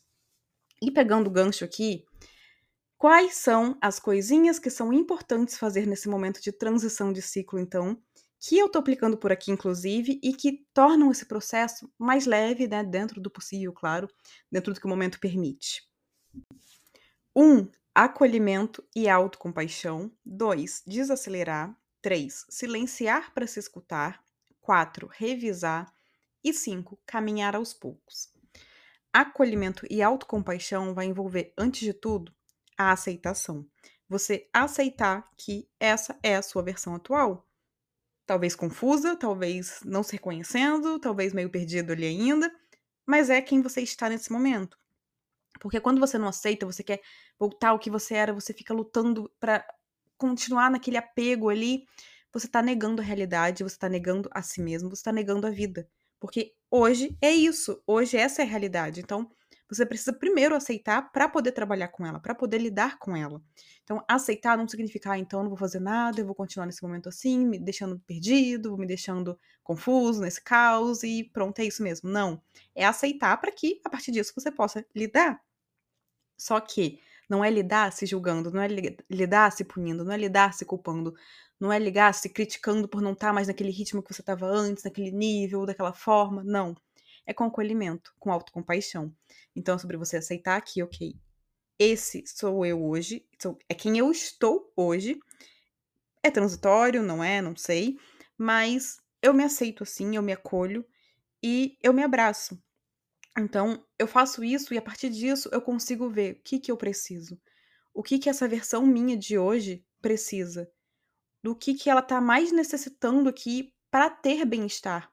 E 0.82 0.92
pegando 0.92 1.28
o 1.28 1.32
gancho 1.32 1.64
aqui, 1.64 2.04
Quais 3.06 3.36
são 3.36 3.78
as 3.80 4.00
coisinhas 4.00 4.58
que 4.58 4.72
são 4.72 4.92
importantes 4.92 5.60
fazer 5.60 5.86
nesse 5.86 6.10
momento 6.10 6.42
de 6.42 6.52
transição 6.52 7.14
de 7.14 7.22
ciclo, 7.22 7.60
então, 7.60 8.02
que 8.40 8.58
eu 8.58 8.66
estou 8.66 8.80
aplicando 8.80 9.16
por 9.16 9.32
aqui, 9.32 9.52
inclusive, 9.52 10.20
e 10.24 10.34
que 10.34 10.66
tornam 10.74 11.12
esse 11.12 11.28
processo 11.28 11.88
mais 12.00 12.26
leve, 12.26 12.68
né, 12.68 12.84
dentro 12.84 13.22
do 13.22 13.30
possível, 13.30 13.72
claro, 13.72 14.10
dentro 14.52 14.74
do 14.74 14.80
que 14.80 14.88
o 14.88 14.90
momento 14.90 15.20
permite. 15.20 15.88
1. 17.36 17.44
Um, 17.44 17.72
acolhimento 17.94 18.84
e 18.96 19.08
autocompaixão. 19.08 20.12
2. 20.26 20.82
Desacelerar. 20.88 21.78
3. 22.02 22.48
Silenciar 22.50 23.32
para 23.36 23.46
se 23.46 23.60
escutar. 23.60 24.20
4. 24.62 25.08
Revisar. 25.14 25.94
E 26.44 26.52
5. 26.52 27.00
Caminhar 27.06 27.56
aos 27.56 27.72
poucos. 27.72 28.34
Acolhimento 29.14 29.86
e 29.92 30.02
autocompaixão 30.02 30.96
vai 30.96 31.06
envolver, 31.06 31.54
antes 31.56 31.82
de 31.82 31.94
tudo, 31.94 32.34
a 32.78 32.92
aceitação. 32.92 33.66
Você 34.08 34.48
aceitar 34.54 35.30
que 35.38 35.68
essa 35.80 36.18
é 36.22 36.36
a 36.36 36.42
sua 36.42 36.64
versão 36.64 36.96
atual. 36.96 37.48
Talvez 38.26 38.56
confusa, 38.56 39.16
talvez 39.16 39.80
não 39.84 40.04
se 40.04 40.14
reconhecendo, 40.14 41.00
talvez 41.00 41.34
meio 41.34 41.50
perdido 41.50 41.94
ali 41.94 42.06
ainda, 42.06 42.52
mas 43.06 43.30
é 43.30 43.42
quem 43.42 43.62
você 43.62 43.82
está 43.82 44.10
nesse 44.10 44.32
momento. 44.32 44.78
Porque 45.60 45.80
quando 45.80 46.00
você 46.00 46.18
não 46.18 46.28
aceita, 46.28 46.66
você 46.66 46.84
quer 46.84 47.02
voltar 47.40 47.70
ao 47.70 47.80
que 47.80 47.90
você 47.90 48.16
era, 48.16 48.34
você 48.34 48.54
fica 48.54 48.74
lutando 48.74 49.32
para 49.40 49.66
continuar 50.18 50.72
naquele 50.72 50.98
apego 50.98 51.50
ali, 51.50 51.86
você 52.32 52.48
tá 52.48 52.62
negando 52.62 53.02
a 53.02 53.06
realidade, 53.06 53.64
você 53.64 53.78
tá 53.78 53.88
negando 53.88 54.30
a 54.32 54.42
si 54.42 54.62
mesmo, 54.62 54.90
você 54.90 55.04
tá 55.04 55.12
negando 55.12 55.48
a 55.48 55.50
vida. 55.50 55.88
Porque 56.20 56.54
hoje 56.70 57.18
é 57.22 57.32
isso, 57.32 57.82
hoje 57.86 58.18
essa 58.18 58.42
é 58.42 58.46
a 58.46 58.48
realidade. 58.48 59.00
Então, 59.00 59.30
você 59.70 59.86
precisa 59.86 60.14
primeiro 60.14 60.56
aceitar 60.56 61.12
para 61.12 61.28
poder 61.30 61.52
trabalhar 61.52 61.88
com 61.90 62.06
ela, 62.06 62.20
para 62.20 62.36
poder 62.36 62.58
lidar 62.60 62.98
com 63.00 63.16
ela. 63.16 63.42
Então, 63.84 64.04
aceitar 64.08 64.58
não 64.58 64.68
significa, 64.68 65.12
ah, 65.12 65.18
então 65.20 65.42
não 65.42 65.50
vou 65.50 65.58
fazer 65.58 65.80
nada, 65.80 66.20
eu 66.22 66.26
vou 66.26 66.36
continuar 66.36 66.66
nesse 66.66 66.84
momento 66.84 67.10
assim, 67.10 67.46
me 67.46 67.60
deixando 67.60 68.00
perdido, 68.00 68.78
me 68.78 68.86
deixando 68.86 69.40
confuso 69.64 70.22
nesse 70.22 70.42
caos 70.44 71.04
e 71.04 71.24
pronto, 71.34 71.60
é 71.60 71.66
isso 71.66 71.84
mesmo. 71.84 72.10
Não. 72.10 72.42
É 72.76 72.86
aceitar 72.86 73.38
para 73.38 73.52
que, 73.52 73.82
a 73.86 73.90
partir 73.90 74.12
disso, 74.12 74.34
você 74.36 74.52
possa 74.52 74.86
lidar. 74.96 75.42
Só 76.38 76.60
que 76.60 77.00
Não 77.30 77.44
é 77.44 77.50
lidar 77.50 77.92
se 77.92 78.06
julgando, 78.06 78.52
não 78.52 78.62
é 78.62 78.68
lidar 79.10 79.52
se 79.52 79.64
punindo, 79.66 80.04
não 80.06 80.12
é 80.14 80.18
lidar 80.18 80.54
se 80.54 80.64
culpando, 80.66 81.16
não 81.60 81.72
é 81.74 81.80
ligar 81.80 82.14
se 82.14 82.30
criticando 82.30 82.88
por 82.88 83.02
não 83.02 83.14
estar 83.14 83.28
tá 83.30 83.34
mais 83.34 83.48
naquele 83.48 83.72
ritmo 83.72 84.04
que 84.04 84.14
você 84.14 84.22
estava 84.22 84.46
antes, 84.48 84.84
naquele 84.84 85.12
nível, 85.12 85.66
daquela 85.66 85.92
forma. 85.94 86.44
Não. 86.44 86.76
É 87.26 87.34
com 87.34 87.46
acolhimento, 87.46 88.14
com 88.20 88.32
autocompaixão. 88.32 89.14
Então, 89.56 89.76
é 89.76 89.78
sobre 89.78 89.98
você 89.98 90.18
aceitar 90.18 90.62
que, 90.62 90.84
ok, 90.84 91.16
esse 91.78 92.24
sou 92.26 92.66
eu 92.66 92.84
hoje, 92.84 93.28
é 93.68 93.74
quem 93.74 93.98
eu 93.98 94.12
estou 94.12 94.72
hoje. 94.76 95.20
É 96.24 96.32
transitório, 96.32 97.04
não 97.04 97.24
é? 97.24 97.42
Não 97.42 97.56
sei. 97.56 97.98
Mas 98.38 99.00
eu 99.22 99.34
me 99.34 99.44
aceito 99.44 99.84
assim, 99.84 100.16
eu 100.16 100.22
me 100.22 100.34
acolho 100.34 100.86
e 101.44 101.78
eu 101.82 101.94
me 101.94 102.04
abraço. 102.04 102.62
Então, 103.38 103.86
eu 104.00 104.08
faço 104.08 104.44
isso 104.44 104.74
e 104.74 104.78
a 104.78 104.82
partir 104.82 105.10
disso 105.10 105.50
eu 105.52 105.62
consigo 105.62 106.10
ver 106.10 106.34
o 106.34 106.44
que, 106.44 106.60
que 106.60 106.72
eu 106.72 106.78
preciso. 106.78 107.40
O 107.94 108.02
que, 108.02 108.18
que 108.18 108.30
essa 108.30 108.48
versão 108.48 108.86
minha 108.86 109.18
de 109.18 109.38
hoje 109.38 109.86
precisa. 110.02 110.72
Do 111.44 111.56
que, 111.56 111.74
que 111.74 111.90
ela 111.90 112.00
está 112.00 112.22
mais 112.22 112.52
necessitando 112.52 113.30
aqui 113.30 113.74
para 113.92 114.10
ter 114.10 114.46
bem-estar. 114.46 115.12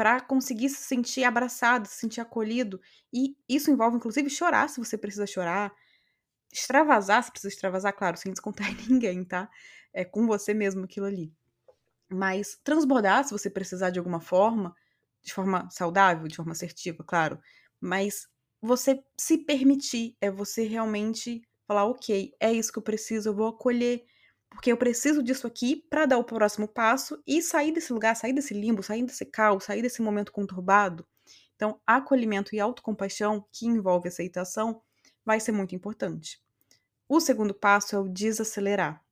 Para 0.00 0.18
conseguir 0.18 0.70
se 0.70 0.78
sentir 0.82 1.24
abraçado, 1.24 1.86
se 1.86 1.96
sentir 1.96 2.22
acolhido. 2.22 2.80
E 3.12 3.36
isso 3.46 3.70
envolve, 3.70 3.98
inclusive, 3.98 4.30
chorar 4.30 4.66
se 4.70 4.80
você 4.80 4.96
precisa 4.96 5.26
chorar. 5.26 5.74
Extravasar 6.52 7.22
se 7.22 7.30
precisa 7.30 7.52
extravasar, 7.52 7.92
claro, 7.94 8.16
sem 8.16 8.32
descontar 8.32 8.70
em 8.70 8.76
ninguém, 8.88 9.24
tá? 9.24 9.50
É 9.92 10.04
com 10.04 10.26
você 10.26 10.54
mesmo 10.54 10.84
aquilo 10.84 11.06
ali. 11.06 11.34
Mas 12.10 12.58
transbordar 12.64 13.24
se 13.24 13.32
você 13.32 13.50
precisar 13.50 13.90
de 13.90 13.98
alguma 13.98 14.20
forma, 14.20 14.74
de 15.22 15.34
forma 15.34 15.68
saudável, 15.70 16.28
de 16.28 16.36
forma 16.36 16.52
assertiva, 16.52 17.04
claro. 17.04 17.38
Mas 17.80 18.28
você 18.60 19.04
se 19.18 19.38
permitir 19.38 20.16
é 20.20 20.30
você 20.30 20.64
realmente 20.64 21.42
falar, 21.66 21.84
ok, 21.86 22.32
é 22.40 22.52
isso 22.52 22.72
que 22.72 22.78
eu 22.78 22.82
preciso, 22.82 23.28
eu 23.30 23.34
vou 23.34 23.48
acolher, 23.48 24.04
porque 24.50 24.72
eu 24.72 24.76
preciso 24.76 25.22
disso 25.22 25.46
aqui 25.46 25.76
para 25.88 26.06
dar 26.06 26.18
o 26.18 26.24
próximo 26.24 26.68
passo 26.68 27.22
e 27.26 27.40
sair 27.40 27.72
desse 27.72 27.92
lugar, 27.92 28.14
sair 28.14 28.32
desse 28.32 28.52
limbo, 28.52 28.82
sair 28.82 29.02
desse 29.02 29.24
caos, 29.24 29.64
sair 29.64 29.80
desse 29.80 30.02
momento 30.02 30.32
conturbado. 30.32 31.06
Então, 31.54 31.80
acolhimento 31.86 32.54
e 32.54 32.60
autocompaixão, 32.60 33.46
que 33.52 33.66
envolve 33.66 34.08
aceitação, 34.08 34.82
vai 35.24 35.38
ser 35.38 35.52
muito 35.52 35.74
importante. 35.74 36.42
O 37.08 37.20
segundo 37.20 37.54
passo 37.54 37.94
é 37.94 37.98
o 37.98 38.08
desacelerar. 38.08 39.02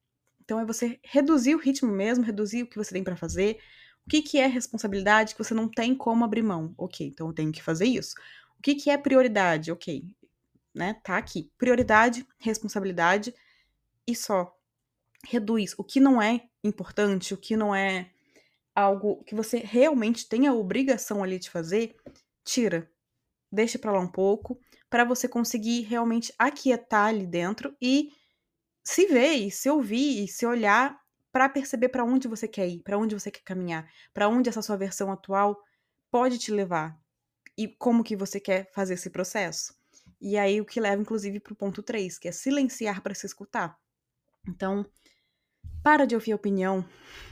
Então, 0.42 0.58
é 0.58 0.64
você 0.64 0.98
reduzir 1.04 1.54
o 1.54 1.58
ritmo 1.58 1.92
mesmo, 1.92 2.24
reduzir 2.24 2.62
o 2.62 2.66
que 2.66 2.76
você 2.76 2.92
tem 2.92 3.04
para 3.04 3.16
fazer. 3.16 3.58
O 4.06 4.08
que, 4.08 4.22
que 4.22 4.38
é 4.38 4.46
responsabilidade 4.46 5.34
que 5.34 5.44
você 5.44 5.52
não 5.52 5.68
tem 5.68 5.94
como 5.94 6.24
abrir 6.24 6.42
mão? 6.42 6.74
Ok, 6.78 7.06
então 7.06 7.28
eu 7.28 7.34
tenho 7.34 7.52
que 7.52 7.62
fazer 7.62 7.84
isso. 7.84 8.14
O 8.58 8.62
que, 8.62 8.74
que 8.74 8.90
é 8.90 8.96
prioridade? 8.96 9.70
Ok, 9.70 10.04
né? 10.74 10.94
Tá 11.04 11.18
aqui. 11.18 11.52
Prioridade, 11.58 12.26
responsabilidade 12.38 13.34
e 14.06 14.16
só. 14.16 14.57
Reduz 15.26 15.74
o 15.78 15.84
que 15.84 16.00
não 16.00 16.20
é 16.20 16.48
importante, 16.62 17.34
o 17.34 17.36
que 17.36 17.56
não 17.56 17.74
é 17.74 18.10
algo 18.74 19.24
que 19.24 19.34
você 19.34 19.58
realmente 19.58 20.28
tem 20.28 20.46
a 20.46 20.54
obrigação 20.54 21.22
ali 21.22 21.38
de 21.38 21.50
fazer, 21.50 21.96
tira. 22.44 22.90
Deixa 23.50 23.78
para 23.78 23.92
lá 23.92 23.98
um 23.98 24.10
pouco, 24.10 24.60
para 24.88 25.04
você 25.04 25.26
conseguir 25.26 25.82
realmente 25.82 26.32
aquietar 26.38 27.08
ali 27.08 27.26
dentro 27.26 27.76
e 27.80 28.12
se 28.84 29.06
ver, 29.06 29.34
e 29.34 29.50
se 29.50 29.68
ouvir, 29.68 30.24
e 30.24 30.28
se 30.28 30.46
olhar 30.46 30.98
para 31.32 31.48
perceber 31.48 31.88
para 31.88 32.04
onde 32.04 32.28
você 32.28 32.48
quer 32.48 32.68
ir, 32.68 32.82
para 32.82 32.96
onde 32.96 33.14
você 33.14 33.30
quer 33.30 33.42
caminhar, 33.42 33.90
para 34.14 34.28
onde 34.28 34.48
essa 34.48 34.62
sua 34.62 34.76
versão 34.76 35.10
atual 35.10 35.60
pode 36.10 36.38
te 36.38 36.50
levar 36.50 36.98
e 37.56 37.66
como 37.66 38.04
que 38.04 38.16
você 38.16 38.38
quer 38.38 38.70
fazer 38.72 38.94
esse 38.94 39.10
processo. 39.10 39.74
E 40.20 40.38
aí 40.38 40.60
o 40.60 40.64
que 40.64 40.80
leva 40.80 41.02
inclusive 41.02 41.40
para 41.40 41.52
o 41.52 41.56
ponto 41.56 41.82
3, 41.82 42.18
que 42.18 42.28
é 42.28 42.32
silenciar 42.32 43.02
para 43.02 43.14
se 43.14 43.26
escutar. 43.26 43.76
Então, 44.48 44.86
para 45.88 46.06
de 46.06 46.14
ouvir 46.14 46.32
a 46.32 46.36
opinião 46.36 46.84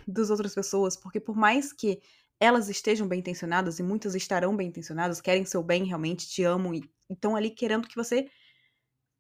das 0.09 0.31
outras 0.31 0.55
pessoas, 0.55 0.97
porque 0.97 1.21
por 1.21 1.37
mais 1.37 1.75
que 1.75 2.01
elas 2.41 2.71
estejam 2.71 3.07
bem 3.07 3.19
intencionadas, 3.19 3.79
e 3.79 3.83
muitas 3.83 4.15
estarão 4.15 4.57
bem 4.57 4.69
intencionadas, 4.69 5.21
querem 5.21 5.45
seu 5.45 5.63
bem 5.63 5.85
realmente, 5.85 6.27
te 6.27 6.43
amam 6.43 6.73
e 6.75 6.83
estão 7.11 7.37
ali 7.37 7.51
querendo 7.51 7.87
que 7.87 7.95
você 7.95 8.31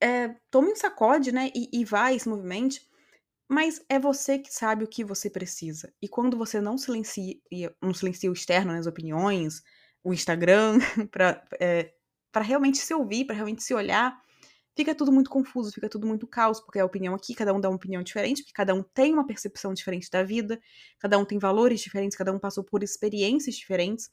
é, 0.02 0.34
tome 0.50 0.72
um 0.72 0.76
sacode, 0.76 1.32
né, 1.32 1.50
e, 1.54 1.68
e 1.70 1.84
vá 1.84 2.14
e 2.14 2.18
se 2.18 2.26
movimente, 2.26 2.80
mas 3.46 3.84
é 3.90 3.98
você 3.98 4.38
que 4.38 4.50
sabe 4.50 4.84
o 4.84 4.88
que 4.88 5.04
você 5.04 5.28
precisa. 5.28 5.92
E 6.00 6.08
quando 6.08 6.38
você 6.38 6.58
não 6.58 6.78
silencia, 6.78 7.34
não 7.82 7.92
silencia 7.92 8.30
o 8.30 8.34
externo, 8.34 8.72
né, 8.72 8.78
as 8.78 8.86
opiniões, 8.86 9.62
o 10.02 10.14
Instagram, 10.14 10.78
para 11.12 11.44
é, 11.60 11.92
pra 12.32 12.42
realmente 12.42 12.78
se 12.78 12.94
ouvir, 12.94 13.26
para 13.26 13.34
realmente 13.34 13.62
se 13.62 13.74
olhar, 13.74 14.18
fica 14.76 14.94
tudo 14.94 15.10
muito 15.10 15.30
confuso, 15.30 15.72
fica 15.72 15.88
tudo 15.88 16.06
muito 16.06 16.26
caos, 16.26 16.60
porque 16.60 16.78
a 16.78 16.84
opinião 16.84 17.14
aqui, 17.14 17.34
cada 17.34 17.52
um 17.54 17.60
dá 17.60 17.68
uma 17.68 17.76
opinião 17.76 18.02
diferente, 18.02 18.42
porque 18.42 18.52
cada 18.52 18.74
um 18.74 18.82
tem 18.82 19.14
uma 19.14 19.26
percepção 19.26 19.72
diferente 19.72 20.10
da 20.10 20.22
vida, 20.22 20.60
cada 20.98 21.18
um 21.18 21.24
tem 21.24 21.38
valores 21.38 21.80
diferentes, 21.80 22.16
cada 22.16 22.30
um 22.30 22.38
passou 22.38 22.62
por 22.62 22.82
experiências 22.82 23.56
diferentes. 23.56 24.10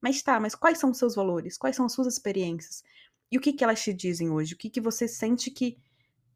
Mas 0.00 0.22
tá, 0.22 0.38
mas 0.38 0.54
quais 0.54 0.78
são 0.78 0.90
os 0.90 0.98
seus 0.98 1.16
valores? 1.16 1.58
Quais 1.58 1.74
são 1.74 1.84
as 1.84 1.92
suas 1.92 2.06
experiências? 2.06 2.84
E 3.30 3.36
o 3.36 3.40
que, 3.40 3.52
que 3.52 3.64
elas 3.64 3.82
te 3.82 3.92
dizem 3.92 4.30
hoje? 4.30 4.54
O 4.54 4.56
que, 4.56 4.70
que 4.70 4.80
você 4.80 5.08
sente 5.08 5.50
que 5.50 5.76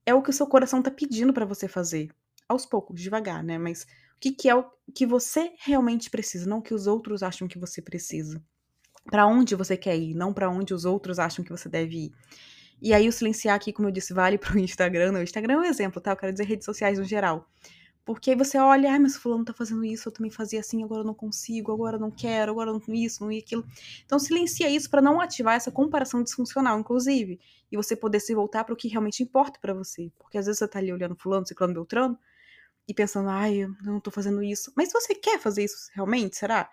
é 0.05 0.13
o 0.13 0.23
que 0.23 0.31
o 0.31 0.33
seu 0.33 0.47
coração 0.47 0.83
tá 0.83 0.91
pedindo 0.91 1.33
para 1.33 1.45
você 1.45 1.69
fazer? 1.69 2.11
Aos 2.49 2.67
poucos, 2.67 3.01
devagar, 3.01 3.45
né? 3.45 3.59
Mas 3.59 3.83
o 3.83 4.21
que, 4.21 4.33
que 4.33 4.49
é 4.49 4.55
o 4.57 4.65
que 4.93 5.07
você 5.07 5.53
realmente 5.59 6.11
precisa, 6.11 6.49
não 6.49 6.59
o 6.59 6.63
que 6.63 6.75
os 6.75 6.87
outros 6.89 7.23
acham 7.23 7.47
que 7.47 7.59
você 7.59 7.81
precisa. 7.81 8.43
Para 9.05 9.27
onde 9.27 9.55
você 9.55 9.77
quer 9.77 9.97
ir, 9.97 10.15
não 10.15 10.33
para 10.33 10.51
onde 10.51 10.75
os 10.75 10.85
outros 10.85 11.19
acham 11.19 11.45
que 11.45 11.51
você 11.51 11.69
deve 11.69 12.07
ir. 12.07 12.13
E 12.81 12.95
aí 12.95 13.09
o 13.09 13.13
silenciar 13.13 13.57
aqui, 13.57 13.73
como 13.73 13.89
eu 13.89 13.93
disse, 13.93 14.13
vale 14.13 14.39
para 14.39 14.55
o 14.55 14.59
Instagram. 14.59 15.13
O 15.13 15.23
Instagram 15.23 15.55
é 15.55 15.59
um 15.59 15.65
exemplo, 15.65 16.01
tá? 16.01 16.13
Eu 16.13 16.17
quero 16.17 16.33
dizer 16.33 16.45
redes 16.45 16.65
sociais 16.65 16.99
no 16.99 17.05
geral. 17.05 17.49
Porque 18.05 18.31
aí 18.31 18.37
você 18.37 18.57
olha, 18.57 18.91
ai, 18.91 18.99
mas 18.99 19.19
fulano 19.19 19.45
tá 19.45 19.53
fazendo 19.53 19.85
isso, 19.85 20.09
eu 20.09 20.13
também 20.13 20.31
fazia 20.31 20.61
assim, 20.61 20.83
agora 20.83 21.03
eu 21.03 21.05
não 21.05 21.13
consigo, 21.13 21.71
agora 21.71 21.97
eu 21.97 22.01
não 22.01 22.11
quero, 22.11 22.53
agora 22.53 22.71
eu 22.71 22.81
não 22.81 22.95
isso, 22.95 23.23
não 23.23 23.37
aquilo. 23.37 23.67
Então 24.07 24.19
silencia 24.19 24.67
isso 24.71 24.89
para 24.89 25.03
não 25.03 25.21
ativar 25.21 25.57
essa 25.57 25.71
comparação 25.71 26.23
disfuncional, 26.23 26.81
inclusive, 26.81 27.39
e 27.71 27.77
você 27.77 27.95
poder 27.95 28.21
se 28.21 28.35
voltar 28.35 28.65
para 28.65 28.73
o 28.73 28.77
que 28.77 28.89
realmente 28.89 29.23
importa 29.23 29.61
para 29.61 29.75
você. 29.75 30.11
Porque 30.19 30.39
às 30.39 30.47
vezes 30.47 30.59
você 30.59 30.67
tá 30.67 30.79
ali 30.79 30.91
olhando 30.91 31.15
fulano, 31.17 31.47
ciclano, 31.47 31.75
beltrano, 31.75 32.19
e 32.89 32.95
pensando, 32.95 33.29
ai, 33.29 33.59
eu 33.59 33.75
não 33.83 34.01
tô 34.01 34.11
fazendo 34.11 34.43
isso. 34.43 34.73
Mas 34.75 34.91
você 34.91 35.15
quer 35.15 35.39
fazer 35.39 35.65
isso 35.65 35.91
realmente, 35.93 36.39
será? 36.39 36.71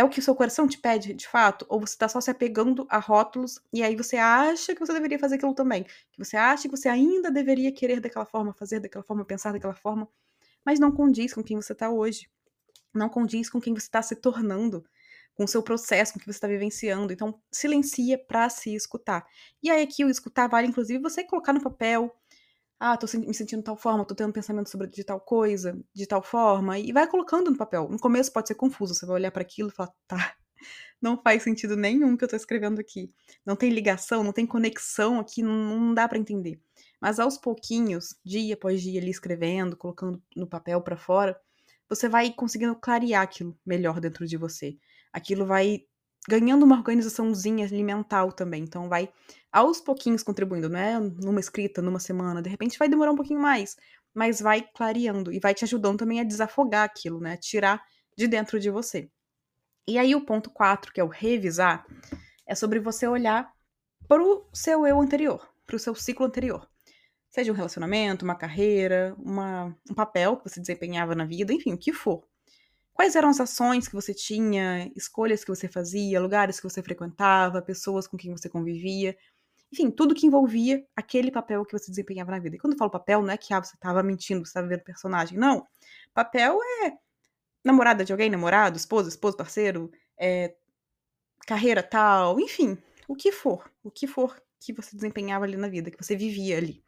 É 0.00 0.04
o 0.04 0.08
que 0.08 0.18
o 0.18 0.22
seu 0.22 0.34
coração 0.34 0.66
te 0.66 0.78
pede, 0.78 1.14
de 1.14 1.28
fato? 1.28 1.66
Ou 1.68 1.80
você 1.80 1.96
tá 1.96 2.08
só 2.08 2.20
se 2.20 2.30
apegando 2.30 2.86
a 2.88 2.98
rótulos 2.98 3.60
e 3.72 3.82
aí 3.82 3.94
você 3.96 4.16
acha 4.16 4.74
que 4.74 4.80
você 4.80 4.92
deveria 4.92 5.18
fazer 5.18 5.36
aquilo 5.36 5.54
também? 5.54 5.84
Que 5.84 6.18
você 6.18 6.36
acha 6.36 6.62
que 6.62 6.76
você 6.76 6.88
ainda 6.88 7.30
deveria 7.30 7.72
querer 7.72 8.00
daquela 8.00 8.24
forma, 8.24 8.54
fazer 8.54 8.80
daquela 8.80 9.04
forma, 9.04 9.24
pensar 9.24 9.52
daquela 9.52 9.74
forma? 9.74 10.08
mas 10.64 10.78
não 10.78 10.92
condiz 10.92 11.32
com 11.32 11.42
quem 11.42 11.56
você 11.56 11.72
está 11.72 11.90
hoje. 11.90 12.28
Não 12.92 13.08
condiz 13.08 13.48
com 13.48 13.60
quem 13.60 13.72
você 13.72 13.86
está 13.86 14.02
se 14.02 14.16
tornando, 14.16 14.84
com 15.34 15.44
o 15.44 15.48
seu 15.48 15.62
processo, 15.62 16.12
com 16.12 16.18
o 16.18 16.20
que 16.20 16.26
você 16.26 16.36
está 16.36 16.48
vivenciando. 16.48 17.12
Então, 17.12 17.40
silencia 17.50 18.18
para 18.18 18.48
se 18.48 18.74
escutar. 18.74 19.26
E 19.62 19.70
aí, 19.70 19.82
aqui, 19.82 20.04
o 20.04 20.10
escutar 20.10 20.48
vale, 20.48 20.66
inclusive, 20.66 21.00
você 21.00 21.24
colocar 21.24 21.52
no 21.52 21.62
papel. 21.62 22.14
Ah, 22.82 22.96
tô 22.96 23.06
me 23.18 23.34
sentindo 23.34 23.58
de 23.58 23.64
tal 23.64 23.76
forma, 23.76 24.06
tô 24.06 24.14
tendo 24.14 24.32
pensamento 24.32 24.70
sobre 24.70 24.86
de 24.88 25.04
tal 25.04 25.20
coisa, 25.20 25.78
de 25.94 26.06
tal 26.06 26.22
forma, 26.22 26.78
e 26.78 26.92
vai 26.92 27.06
colocando 27.06 27.50
no 27.50 27.56
papel. 27.58 27.86
No 27.90 27.98
começo 27.98 28.32
pode 28.32 28.48
ser 28.48 28.54
confuso, 28.54 28.94
você 28.94 29.04
vai 29.04 29.16
olhar 29.16 29.30
para 29.30 29.42
aquilo 29.42 29.68
e 29.68 29.72
falar, 29.72 29.92
tá, 30.08 30.16
não 31.00 31.20
faz 31.22 31.42
sentido 31.42 31.76
nenhum 31.76 32.16
que 32.16 32.24
eu 32.24 32.28
tô 32.28 32.36
escrevendo 32.36 32.80
aqui. 32.80 33.12
Não 33.44 33.54
tem 33.54 33.70
ligação, 33.70 34.24
não 34.24 34.32
tem 34.32 34.46
conexão 34.46 35.20
aqui, 35.20 35.42
não, 35.42 35.52
não 35.54 35.94
dá 35.94 36.08
para 36.08 36.16
entender. 36.18 36.58
Mas 37.00 37.20
aos 37.20 37.36
pouquinhos, 37.36 38.16
dia 38.24 38.54
após 38.54 38.80
dia, 38.82 38.98
ali 39.00 39.10
escrevendo, 39.10 39.76
colocando 39.76 40.22
no 40.34 40.46
papel 40.46 40.80
para 40.80 40.96
fora, 40.96 41.38
você 41.88 42.08
vai 42.08 42.32
conseguindo 42.32 42.74
clarear 42.76 43.22
aquilo 43.22 43.58
melhor 43.66 44.00
dentro 44.00 44.26
de 44.26 44.38
você. 44.38 44.78
Aquilo 45.12 45.44
vai 45.44 45.82
ganhando 46.28 46.64
uma 46.64 46.76
organizaçãozinha 46.76 47.66
ali 47.66 47.82
mental 47.82 48.32
também. 48.32 48.62
Então 48.62 48.88
vai 48.88 49.08
aos 49.52 49.80
pouquinhos 49.80 50.22
contribuindo, 50.22 50.68
não 50.68 50.78
é 50.78 50.98
numa 50.98 51.40
escrita, 51.40 51.82
numa 51.82 51.98
semana, 51.98 52.42
de 52.42 52.48
repente 52.48 52.78
vai 52.78 52.88
demorar 52.88 53.12
um 53.12 53.16
pouquinho 53.16 53.40
mais, 53.40 53.76
mas 54.14 54.40
vai 54.40 54.62
clareando 54.74 55.32
e 55.32 55.40
vai 55.40 55.54
te 55.54 55.64
ajudando 55.64 55.98
também 55.98 56.20
a 56.20 56.24
desafogar 56.24 56.84
aquilo, 56.84 57.20
né? 57.20 57.36
Tirar 57.36 57.82
de 58.16 58.26
dentro 58.26 58.60
de 58.60 58.70
você. 58.70 59.10
E 59.88 59.98
aí 59.98 60.14
o 60.14 60.24
ponto 60.24 60.50
4, 60.50 60.92
que 60.92 61.00
é 61.00 61.04
o 61.04 61.08
revisar, 61.08 61.86
é 62.46 62.54
sobre 62.54 62.78
você 62.78 63.06
olhar 63.06 63.52
para 64.06 64.22
o 64.22 64.48
seu 64.52 64.86
eu 64.86 65.00
anterior, 65.00 65.48
para 65.66 65.76
o 65.76 65.78
seu 65.78 65.94
ciclo 65.94 66.26
anterior. 66.26 66.68
Seja 67.30 67.52
um 67.52 67.54
relacionamento, 67.54 68.24
uma 68.24 68.34
carreira, 68.34 69.14
uma, 69.18 69.76
um 69.88 69.94
papel 69.94 70.36
que 70.36 70.48
você 70.48 70.60
desempenhava 70.60 71.14
na 71.14 71.24
vida, 71.24 71.52
enfim, 71.52 71.72
o 71.72 71.78
que 71.78 71.92
for. 71.92 72.24
Quais 73.00 73.16
eram 73.16 73.30
as 73.30 73.40
ações 73.40 73.88
que 73.88 73.94
você 73.94 74.12
tinha, 74.12 74.92
escolhas 74.94 75.42
que 75.42 75.48
você 75.48 75.66
fazia, 75.66 76.20
lugares 76.20 76.60
que 76.60 76.68
você 76.68 76.82
frequentava, 76.82 77.62
pessoas 77.62 78.06
com 78.06 78.14
quem 78.14 78.30
você 78.30 78.46
convivia, 78.46 79.16
enfim, 79.72 79.90
tudo 79.90 80.14
que 80.14 80.26
envolvia 80.26 80.86
aquele 80.94 81.30
papel 81.30 81.64
que 81.64 81.72
você 81.72 81.90
desempenhava 81.90 82.32
na 82.32 82.38
vida. 82.38 82.56
E 82.56 82.58
quando 82.58 82.74
eu 82.74 82.78
falo 82.78 82.90
papel, 82.90 83.22
não 83.22 83.30
é 83.30 83.38
que 83.38 83.54
ah, 83.54 83.64
você 83.64 83.74
estava 83.74 84.02
mentindo, 84.02 84.44
você 84.44 84.50
estava 84.50 84.68
vendo 84.68 84.84
personagem. 84.84 85.38
Não. 85.38 85.66
Papel 86.12 86.58
é 86.84 86.92
namorada 87.64 88.04
de 88.04 88.12
alguém, 88.12 88.28
namorado, 88.28 88.76
esposa, 88.76 89.08
esposo, 89.08 89.34
parceiro, 89.34 89.90
é, 90.18 90.54
carreira 91.46 91.82
tal, 91.82 92.38
enfim, 92.38 92.76
o 93.08 93.16
que 93.16 93.32
for. 93.32 93.72
O 93.82 93.90
que 93.90 94.06
for 94.06 94.38
que 94.58 94.74
você 94.74 94.94
desempenhava 94.94 95.46
ali 95.46 95.56
na 95.56 95.68
vida, 95.68 95.90
que 95.90 95.96
você 95.96 96.14
vivia 96.14 96.58
ali. 96.58 96.84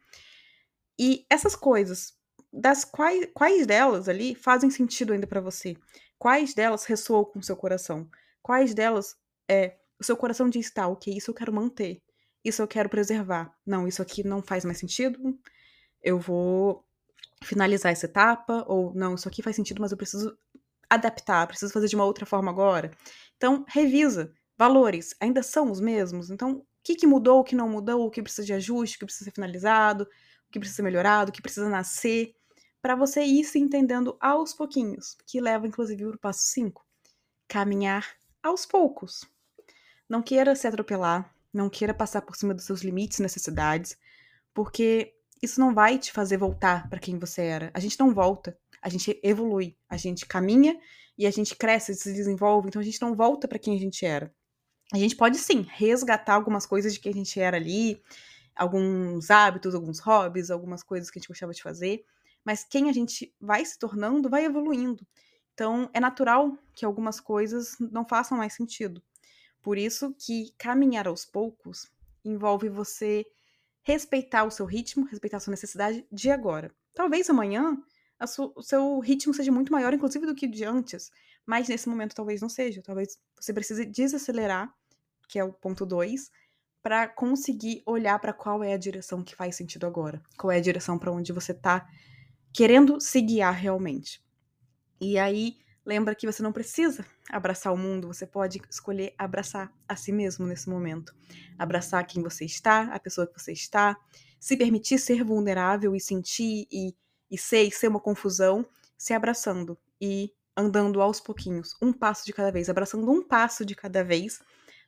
E 0.99 1.25
essas 1.27 1.55
coisas, 1.55 2.13
das 2.53 2.85
quais, 2.85 3.27
quais 3.33 3.65
delas 3.65 4.07
ali 4.07 4.35
fazem 4.35 4.69
sentido 4.69 5.11
ainda 5.11 5.25
para 5.25 5.41
você? 5.41 5.75
Quais 6.19 6.53
delas 6.53 6.85
ressoam 6.85 7.25
com 7.25 7.39
o 7.39 7.43
seu 7.43 7.57
coração? 7.57 8.07
Quais 8.41 8.73
delas 8.73 9.15
é 9.49 9.77
o 9.99 10.03
seu 10.03 10.17
coração 10.17 10.49
diz, 10.49 10.69
tá, 10.69 10.87
ok, 10.87 11.15
isso 11.15 11.31
eu 11.31 11.35
quero 11.35 11.53
manter, 11.53 12.01
isso 12.43 12.61
eu 12.61 12.67
quero 12.67 12.89
preservar. 12.89 13.53
Não, 13.65 13.87
isso 13.87 14.01
aqui 14.01 14.23
não 14.23 14.41
faz 14.41 14.65
mais 14.65 14.77
sentido, 14.77 15.37
eu 16.01 16.19
vou 16.19 16.85
finalizar 17.43 17.91
essa 17.91 18.05
etapa, 18.05 18.63
ou 18.67 18.93
não, 18.93 19.15
isso 19.15 19.27
aqui 19.27 19.41
faz 19.41 19.55
sentido, 19.55 19.81
mas 19.81 19.91
eu 19.91 19.97
preciso 19.97 20.37
adaptar, 20.89 21.47
preciso 21.47 21.73
fazer 21.73 21.87
de 21.87 21.95
uma 21.95 22.05
outra 22.05 22.25
forma 22.25 22.51
agora. 22.51 22.91
Então, 23.37 23.65
revisa. 23.67 24.33
Valores 24.57 25.15
ainda 25.19 25.41
são 25.41 25.71
os 25.71 25.79
mesmos? 25.79 26.29
Então, 26.29 26.57
o 26.57 26.65
que, 26.83 26.95
que 26.95 27.07
mudou, 27.07 27.39
o 27.39 27.43
que 27.43 27.55
não 27.55 27.67
mudou, 27.67 28.05
o 28.05 28.11
que 28.11 28.21
precisa 28.21 28.45
de 28.45 28.53
ajuste, 28.53 28.97
o 28.97 28.99
que 28.99 29.05
precisa 29.05 29.25
ser 29.25 29.31
finalizado, 29.31 30.03
o 30.03 30.51
que 30.51 30.59
precisa 30.59 30.77
ser 30.77 30.83
melhorado, 30.83 31.29
o 31.29 31.33
que 31.33 31.41
precisa 31.41 31.67
nascer, 31.67 32.35
para 32.83 32.97
você 32.97 33.23
ir 33.23 33.45
se 33.45 33.57
entendendo 33.57 34.17
aos 34.19 34.53
pouquinhos, 34.53 35.15
que 35.25 35.39
leva 35.39 35.65
inclusive 35.65 36.03
para 36.03 36.15
o 36.17 36.19
passo 36.19 36.41
5. 36.47 36.85
Caminhar 37.47 38.05
aos 38.43 38.65
poucos. 38.65 39.23
Não 40.09 40.21
queira 40.21 40.53
se 40.53 40.67
atropelar, 40.67 41.33
não 41.53 41.69
queira 41.69 41.93
passar 41.93 42.21
por 42.23 42.35
cima 42.35 42.53
dos 42.53 42.65
seus 42.65 42.81
limites 42.81 43.19
e 43.19 43.21
necessidades, 43.21 43.97
porque 44.53 45.15
isso 45.41 45.61
não 45.61 45.73
vai 45.73 45.97
te 45.97 46.11
fazer 46.11 46.35
voltar 46.35 46.89
para 46.89 46.99
quem 46.99 47.17
você 47.17 47.43
era. 47.43 47.71
A 47.73 47.79
gente 47.79 47.97
não 47.97 48.13
volta, 48.13 48.59
a 48.81 48.89
gente 48.89 49.17
evolui, 49.23 49.77
a 49.87 49.95
gente 49.95 50.25
caminha 50.25 50.77
e 51.17 51.25
a 51.25 51.31
gente 51.31 51.55
cresce, 51.55 51.95
se 51.95 52.11
desenvolve, 52.11 52.67
então 52.67 52.81
a 52.81 52.85
gente 52.85 53.01
não 53.01 53.15
volta 53.15 53.47
para 53.47 53.59
quem 53.59 53.77
a 53.77 53.79
gente 53.79 54.05
era. 54.05 54.29
A 54.91 54.97
gente 54.97 55.15
pode 55.15 55.37
sim 55.37 55.65
resgatar 55.69 56.33
algumas 56.33 56.65
coisas 56.65 56.93
de 56.93 56.99
quem 56.99 57.13
a 57.13 57.15
gente 57.15 57.39
era 57.39 57.55
ali, 57.55 58.03
alguns 58.53 59.31
hábitos, 59.31 59.73
alguns 59.73 59.99
hobbies, 59.99 60.51
algumas 60.51 60.83
coisas 60.83 61.09
que 61.09 61.17
a 61.17 61.21
gente 61.21 61.29
gostava 61.29 61.53
de 61.53 61.63
fazer, 61.63 62.05
mas 62.43 62.63
quem 62.63 62.89
a 62.89 62.93
gente 62.93 63.33
vai 63.39 63.63
se 63.65 63.77
tornando 63.77 64.29
vai 64.29 64.45
evoluindo. 64.45 65.05
Então 65.53 65.89
é 65.93 65.99
natural 65.99 66.57
que 66.73 66.85
algumas 66.85 67.19
coisas 67.19 67.75
não 67.79 68.05
façam 68.05 68.37
mais 68.37 68.53
sentido. 68.53 69.01
Por 69.61 69.77
isso 69.77 70.13
que 70.13 70.53
caminhar 70.57 71.07
aos 71.07 71.25
poucos 71.25 71.91
envolve 72.25 72.69
você 72.69 73.25
respeitar 73.83 74.43
o 74.45 74.51
seu 74.51 74.65
ritmo, 74.65 75.05
respeitar 75.05 75.37
a 75.37 75.39
sua 75.39 75.51
necessidade 75.51 76.05
de 76.11 76.31
agora. 76.31 76.73
Talvez 76.93 77.29
amanhã 77.29 77.77
o 78.55 78.61
seu 78.61 78.99
ritmo 78.99 79.33
seja 79.33 79.51
muito 79.51 79.71
maior, 79.71 79.93
inclusive, 79.93 80.25
do 80.25 80.35
que 80.35 80.47
de 80.47 80.63
antes, 80.63 81.11
mas 81.45 81.67
nesse 81.67 81.89
momento 81.89 82.15
talvez 82.15 82.41
não 82.41 82.49
seja. 82.49 82.81
Talvez 82.81 83.19
você 83.39 83.53
precise 83.53 83.85
desacelerar, 83.85 84.73
que 85.27 85.37
é 85.37 85.43
o 85.43 85.51
ponto 85.51 85.85
2, 85.85 86.31
para 86.81 87.07
conseguir 87.07 87.81
olhar 87.85 88.19
para 88.19 88.33
qual 88.33 88.63
é 88.63 88.73
a 88.73 88.77
direção 88.77 89.23
que 89.23 89.35
faz 89.35 89.55
sentido 89.55 89.85
agora. 89.85 90.21
Qual 90.37 90.51
é 90.51 90.57
a 90.57 90.61
direção 90.61 90.97
para 90.97 91.11
onde 91.11 91.33
você 91.33 91.51
está 91.51 91.87
querendo 92.53 93.01
se 93.01 93.19
guiar 93.19 93.55
realmente. 93.55 94.23
E 95.01 95.17
aí, 95.17 95.57
lembra 95.85 96.15
que 96.15 96.25
você 96.27 96.43
não 96.43 96.53
precisa 96.53 97.05
abraçar 97.29 97.73
o 97.73 97.77
mundo, 97.77 98.07
você 98.07 98.27
pode 98.27 98.61
escolher 98.69 99.13
abraçar 99.17 99.73
a 99.87 99.95
si 99.95 100.11
mesmo 100.11 100.45
nesse 100.45 100.69
momento. 100.69 101.13
Abraçar 101.57 102.05
quem 102.05 102.21
você 102.21 102.45
está, 102.45 102.83
a 102.93 102.99
pessoa 102.99 103.27
que 103.27 103.37
você 103.37 103.51
está, 103.51 103.97
se 104.39 104.55
permitir 104.55 104.99
ser 104.99 105.23
vulnerável 105.23 105.95
e 105.95 105.99
sentir 105.99 106.67
e, 106.71 106.95
e 107.29 107.37
ser 107.37 107.63
e 107.63 107.71
ser 107.71 107.87
uma 107.87 107.99
confusão, 107.99 108.65
se 108.97 109.13
abraçando 109.13 109.77
e 109.99 110.31
andando 110.55 111.01
aos 111.01 111.19
pouquinhos, 111.19 111.75
um 111.81 111.91
passo 111.91 112.25
de 112.25 112.31
cada 112.31 112.51
vez, 112.51 112.69
abraçando 112.69 113.09
um 113.09 113.27
passo 113.27 113.65
de 113.65 113.75
cada 113.75 114.03
vez 114.03 114.39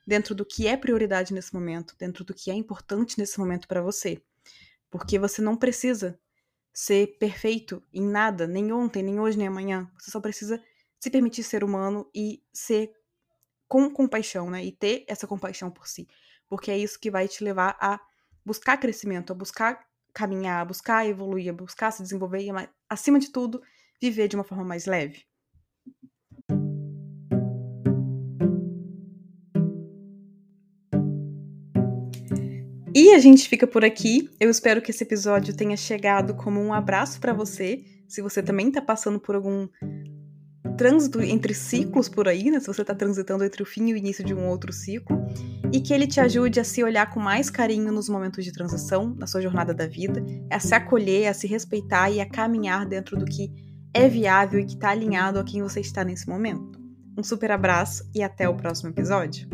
dentro 0.06 0.34
do 0.34 0.46
que 0.46 0.68
é 0.68 0.76
prioridade 0.76 1.34
nesse 1.34 1.52
momento, 1.52 1.96
dentro 1.98 2.24
do 2.24 2.32
que 2.32 2.50
é 2.50 2.54
importante 2.54 3.18
nesse 3.18 3.38
momento 3.40 3.66
para 3.66 3.82
você. 3.82 4.22
Porque 4.88 5.18
você 5.18 5.42
não 5.42 5.56
precisa 5.56 6.18
ser 6.76 7.16
perfeito 7.18 7.82
em 7.90 8.02
nada, 8.06 8.46
nem 8.46 8.70
ontem, 8.70 9.02
nem 9.02 9.18
hoje, 9.18 9.38
nem 9.38 9.46
amanhã. 9.46 9.90
Você 9.98 10.10
só 10.10 10.20
precisa 10.20 10.62
se 11.00 11.08
permitir 11.10 11.42
ser 11.42 11.64
humano 11.64 12.06
e 12.14 12.42
ser 12.52 12.92
com 13.66 13.90
compaixão, 13.90 14.50
né? 14.50 14.62
E 14.62 14.70
ter 14.70 15.02
essa 15.08 15.26
compaixão 15.26 15.70
por 15.70 15.88
si. 15.88 16.06
Porque 16.46 16.70
é 16.70 16.76
isso 16.76 17.00
que 17.00 17.10
vai 17.10 17.28
te 17.28 17.42
levar 17.42 17.78
a 17.80 17.98
buscar 18.44 18.76
crescimento, 18.76 19.32
a 19.32 19.34
buscar 19.34 19.86
caminhar, 20.12 20.60
a 20.60 20.64
buscar 20.66 21.06
evoluir, 21.06 21.48
a 21.48 21.54
buscar 21.54 21.90
se 21.90 22.02
desenvolver 22.02 22.42
e, 22.42 22.50
acima 22.90 23.18
de 23.18 23.32
tudo, 23.32 23.62
viver 23.98 24.28
de 24.28 24.36
uma 24.36 24.44
forma 24.44 24.62
mais 24.64 24.84
leve. 24.84 25.24
E 32.98 33.12
a 33.12 33.18
gente 33.18 33.46
fica 33.46 33.66
por 33.66 33.84
aqui. 33.84 34.30
Eu 34.40 34.48
espero 34.48 34.80
que 34.80 34.90
esse 34.90 35.04
episódio 35.04 35.54
tenha 35.54 35.76
chegado 35.76 36.32
como 36.32 36.58
um 36.58 36.72
abraço 36.72 37.20
para 37.20 37.34
você. 37.34 37.84
Se 38.08 38.22
você 38.22 38.42
também 38.42 38.70
tá 38.70 38.80
passando 38.80 39.20
por 39.20 39.34
algum 39.34 39.68
trânsito 40.78 41.20
entre 41.20 41.52
ciclos 41.52 42.08
por 42.08 42.26
aí, 42.26 42.50
né? 42.50 42.58
Se 42.58 42.66
você 42.66 42.82
tá 42.82 42.94
transitando 42.94 43.44
entre 43.44 43.62
o 43.62 43.66
fim 43.66 43.90
e 43.90 43.92
o 43.92 43.98
início 43.98 44.24
de 44.24 44.32
um 44.32 44.48
outro 44.48 44.72
ciclo. 44.72 45.18
E 45.70 45.78
que 45.78 45.92
ele 45.92 46.06
te 46.06 46.20
ajude 46.20 46.58
a 46.58 46.64
se 46.64 46.82
olhar 46.82 47.12
com 47.12 47.20
mais 47.20 47.50
carinho 47.50 47.92
nos 47.92 48.08
momentos 48.08 48.42
de 48.42 48.50
transição, 48.50 49.14
na 49.14 49.26
sua 49.26 49.42
jornada 49.42 49.74
da 49.74 49.86
vida, 49.86 50.24
a 50.50 50.58
se 50.58 50.74
acolher, 50.74 51.26
a 51.26 51.34
se 51.34 51.46
respeitar 51.46 52.08
e 52.10 52.18
a 52.18 52.26
caminhar 52.26 52.86
dentro 52.86 53.14
do 53.14 53.26
que 53.26 53.52
é 53.92 54.08
viável 54.08 54.58
e 54.58 54.64
que 54.64 54.78
tá 54.78 54.88
alinhado 54.88 55.38
a 55.38 55.44
quem 55.44 55.60
você 55.60 55.80
está 55.80 56.02
nesse 56.02 56.26
momento. 56.26 56.80
Um 57.14 57.22
super 57.22 57.50
abraço 57.50 58.10
e 58.14 58.22
até 58.22 58.48
o 58.48 58.56
próximo 58.56 58.88
episódio. 58.88 59.46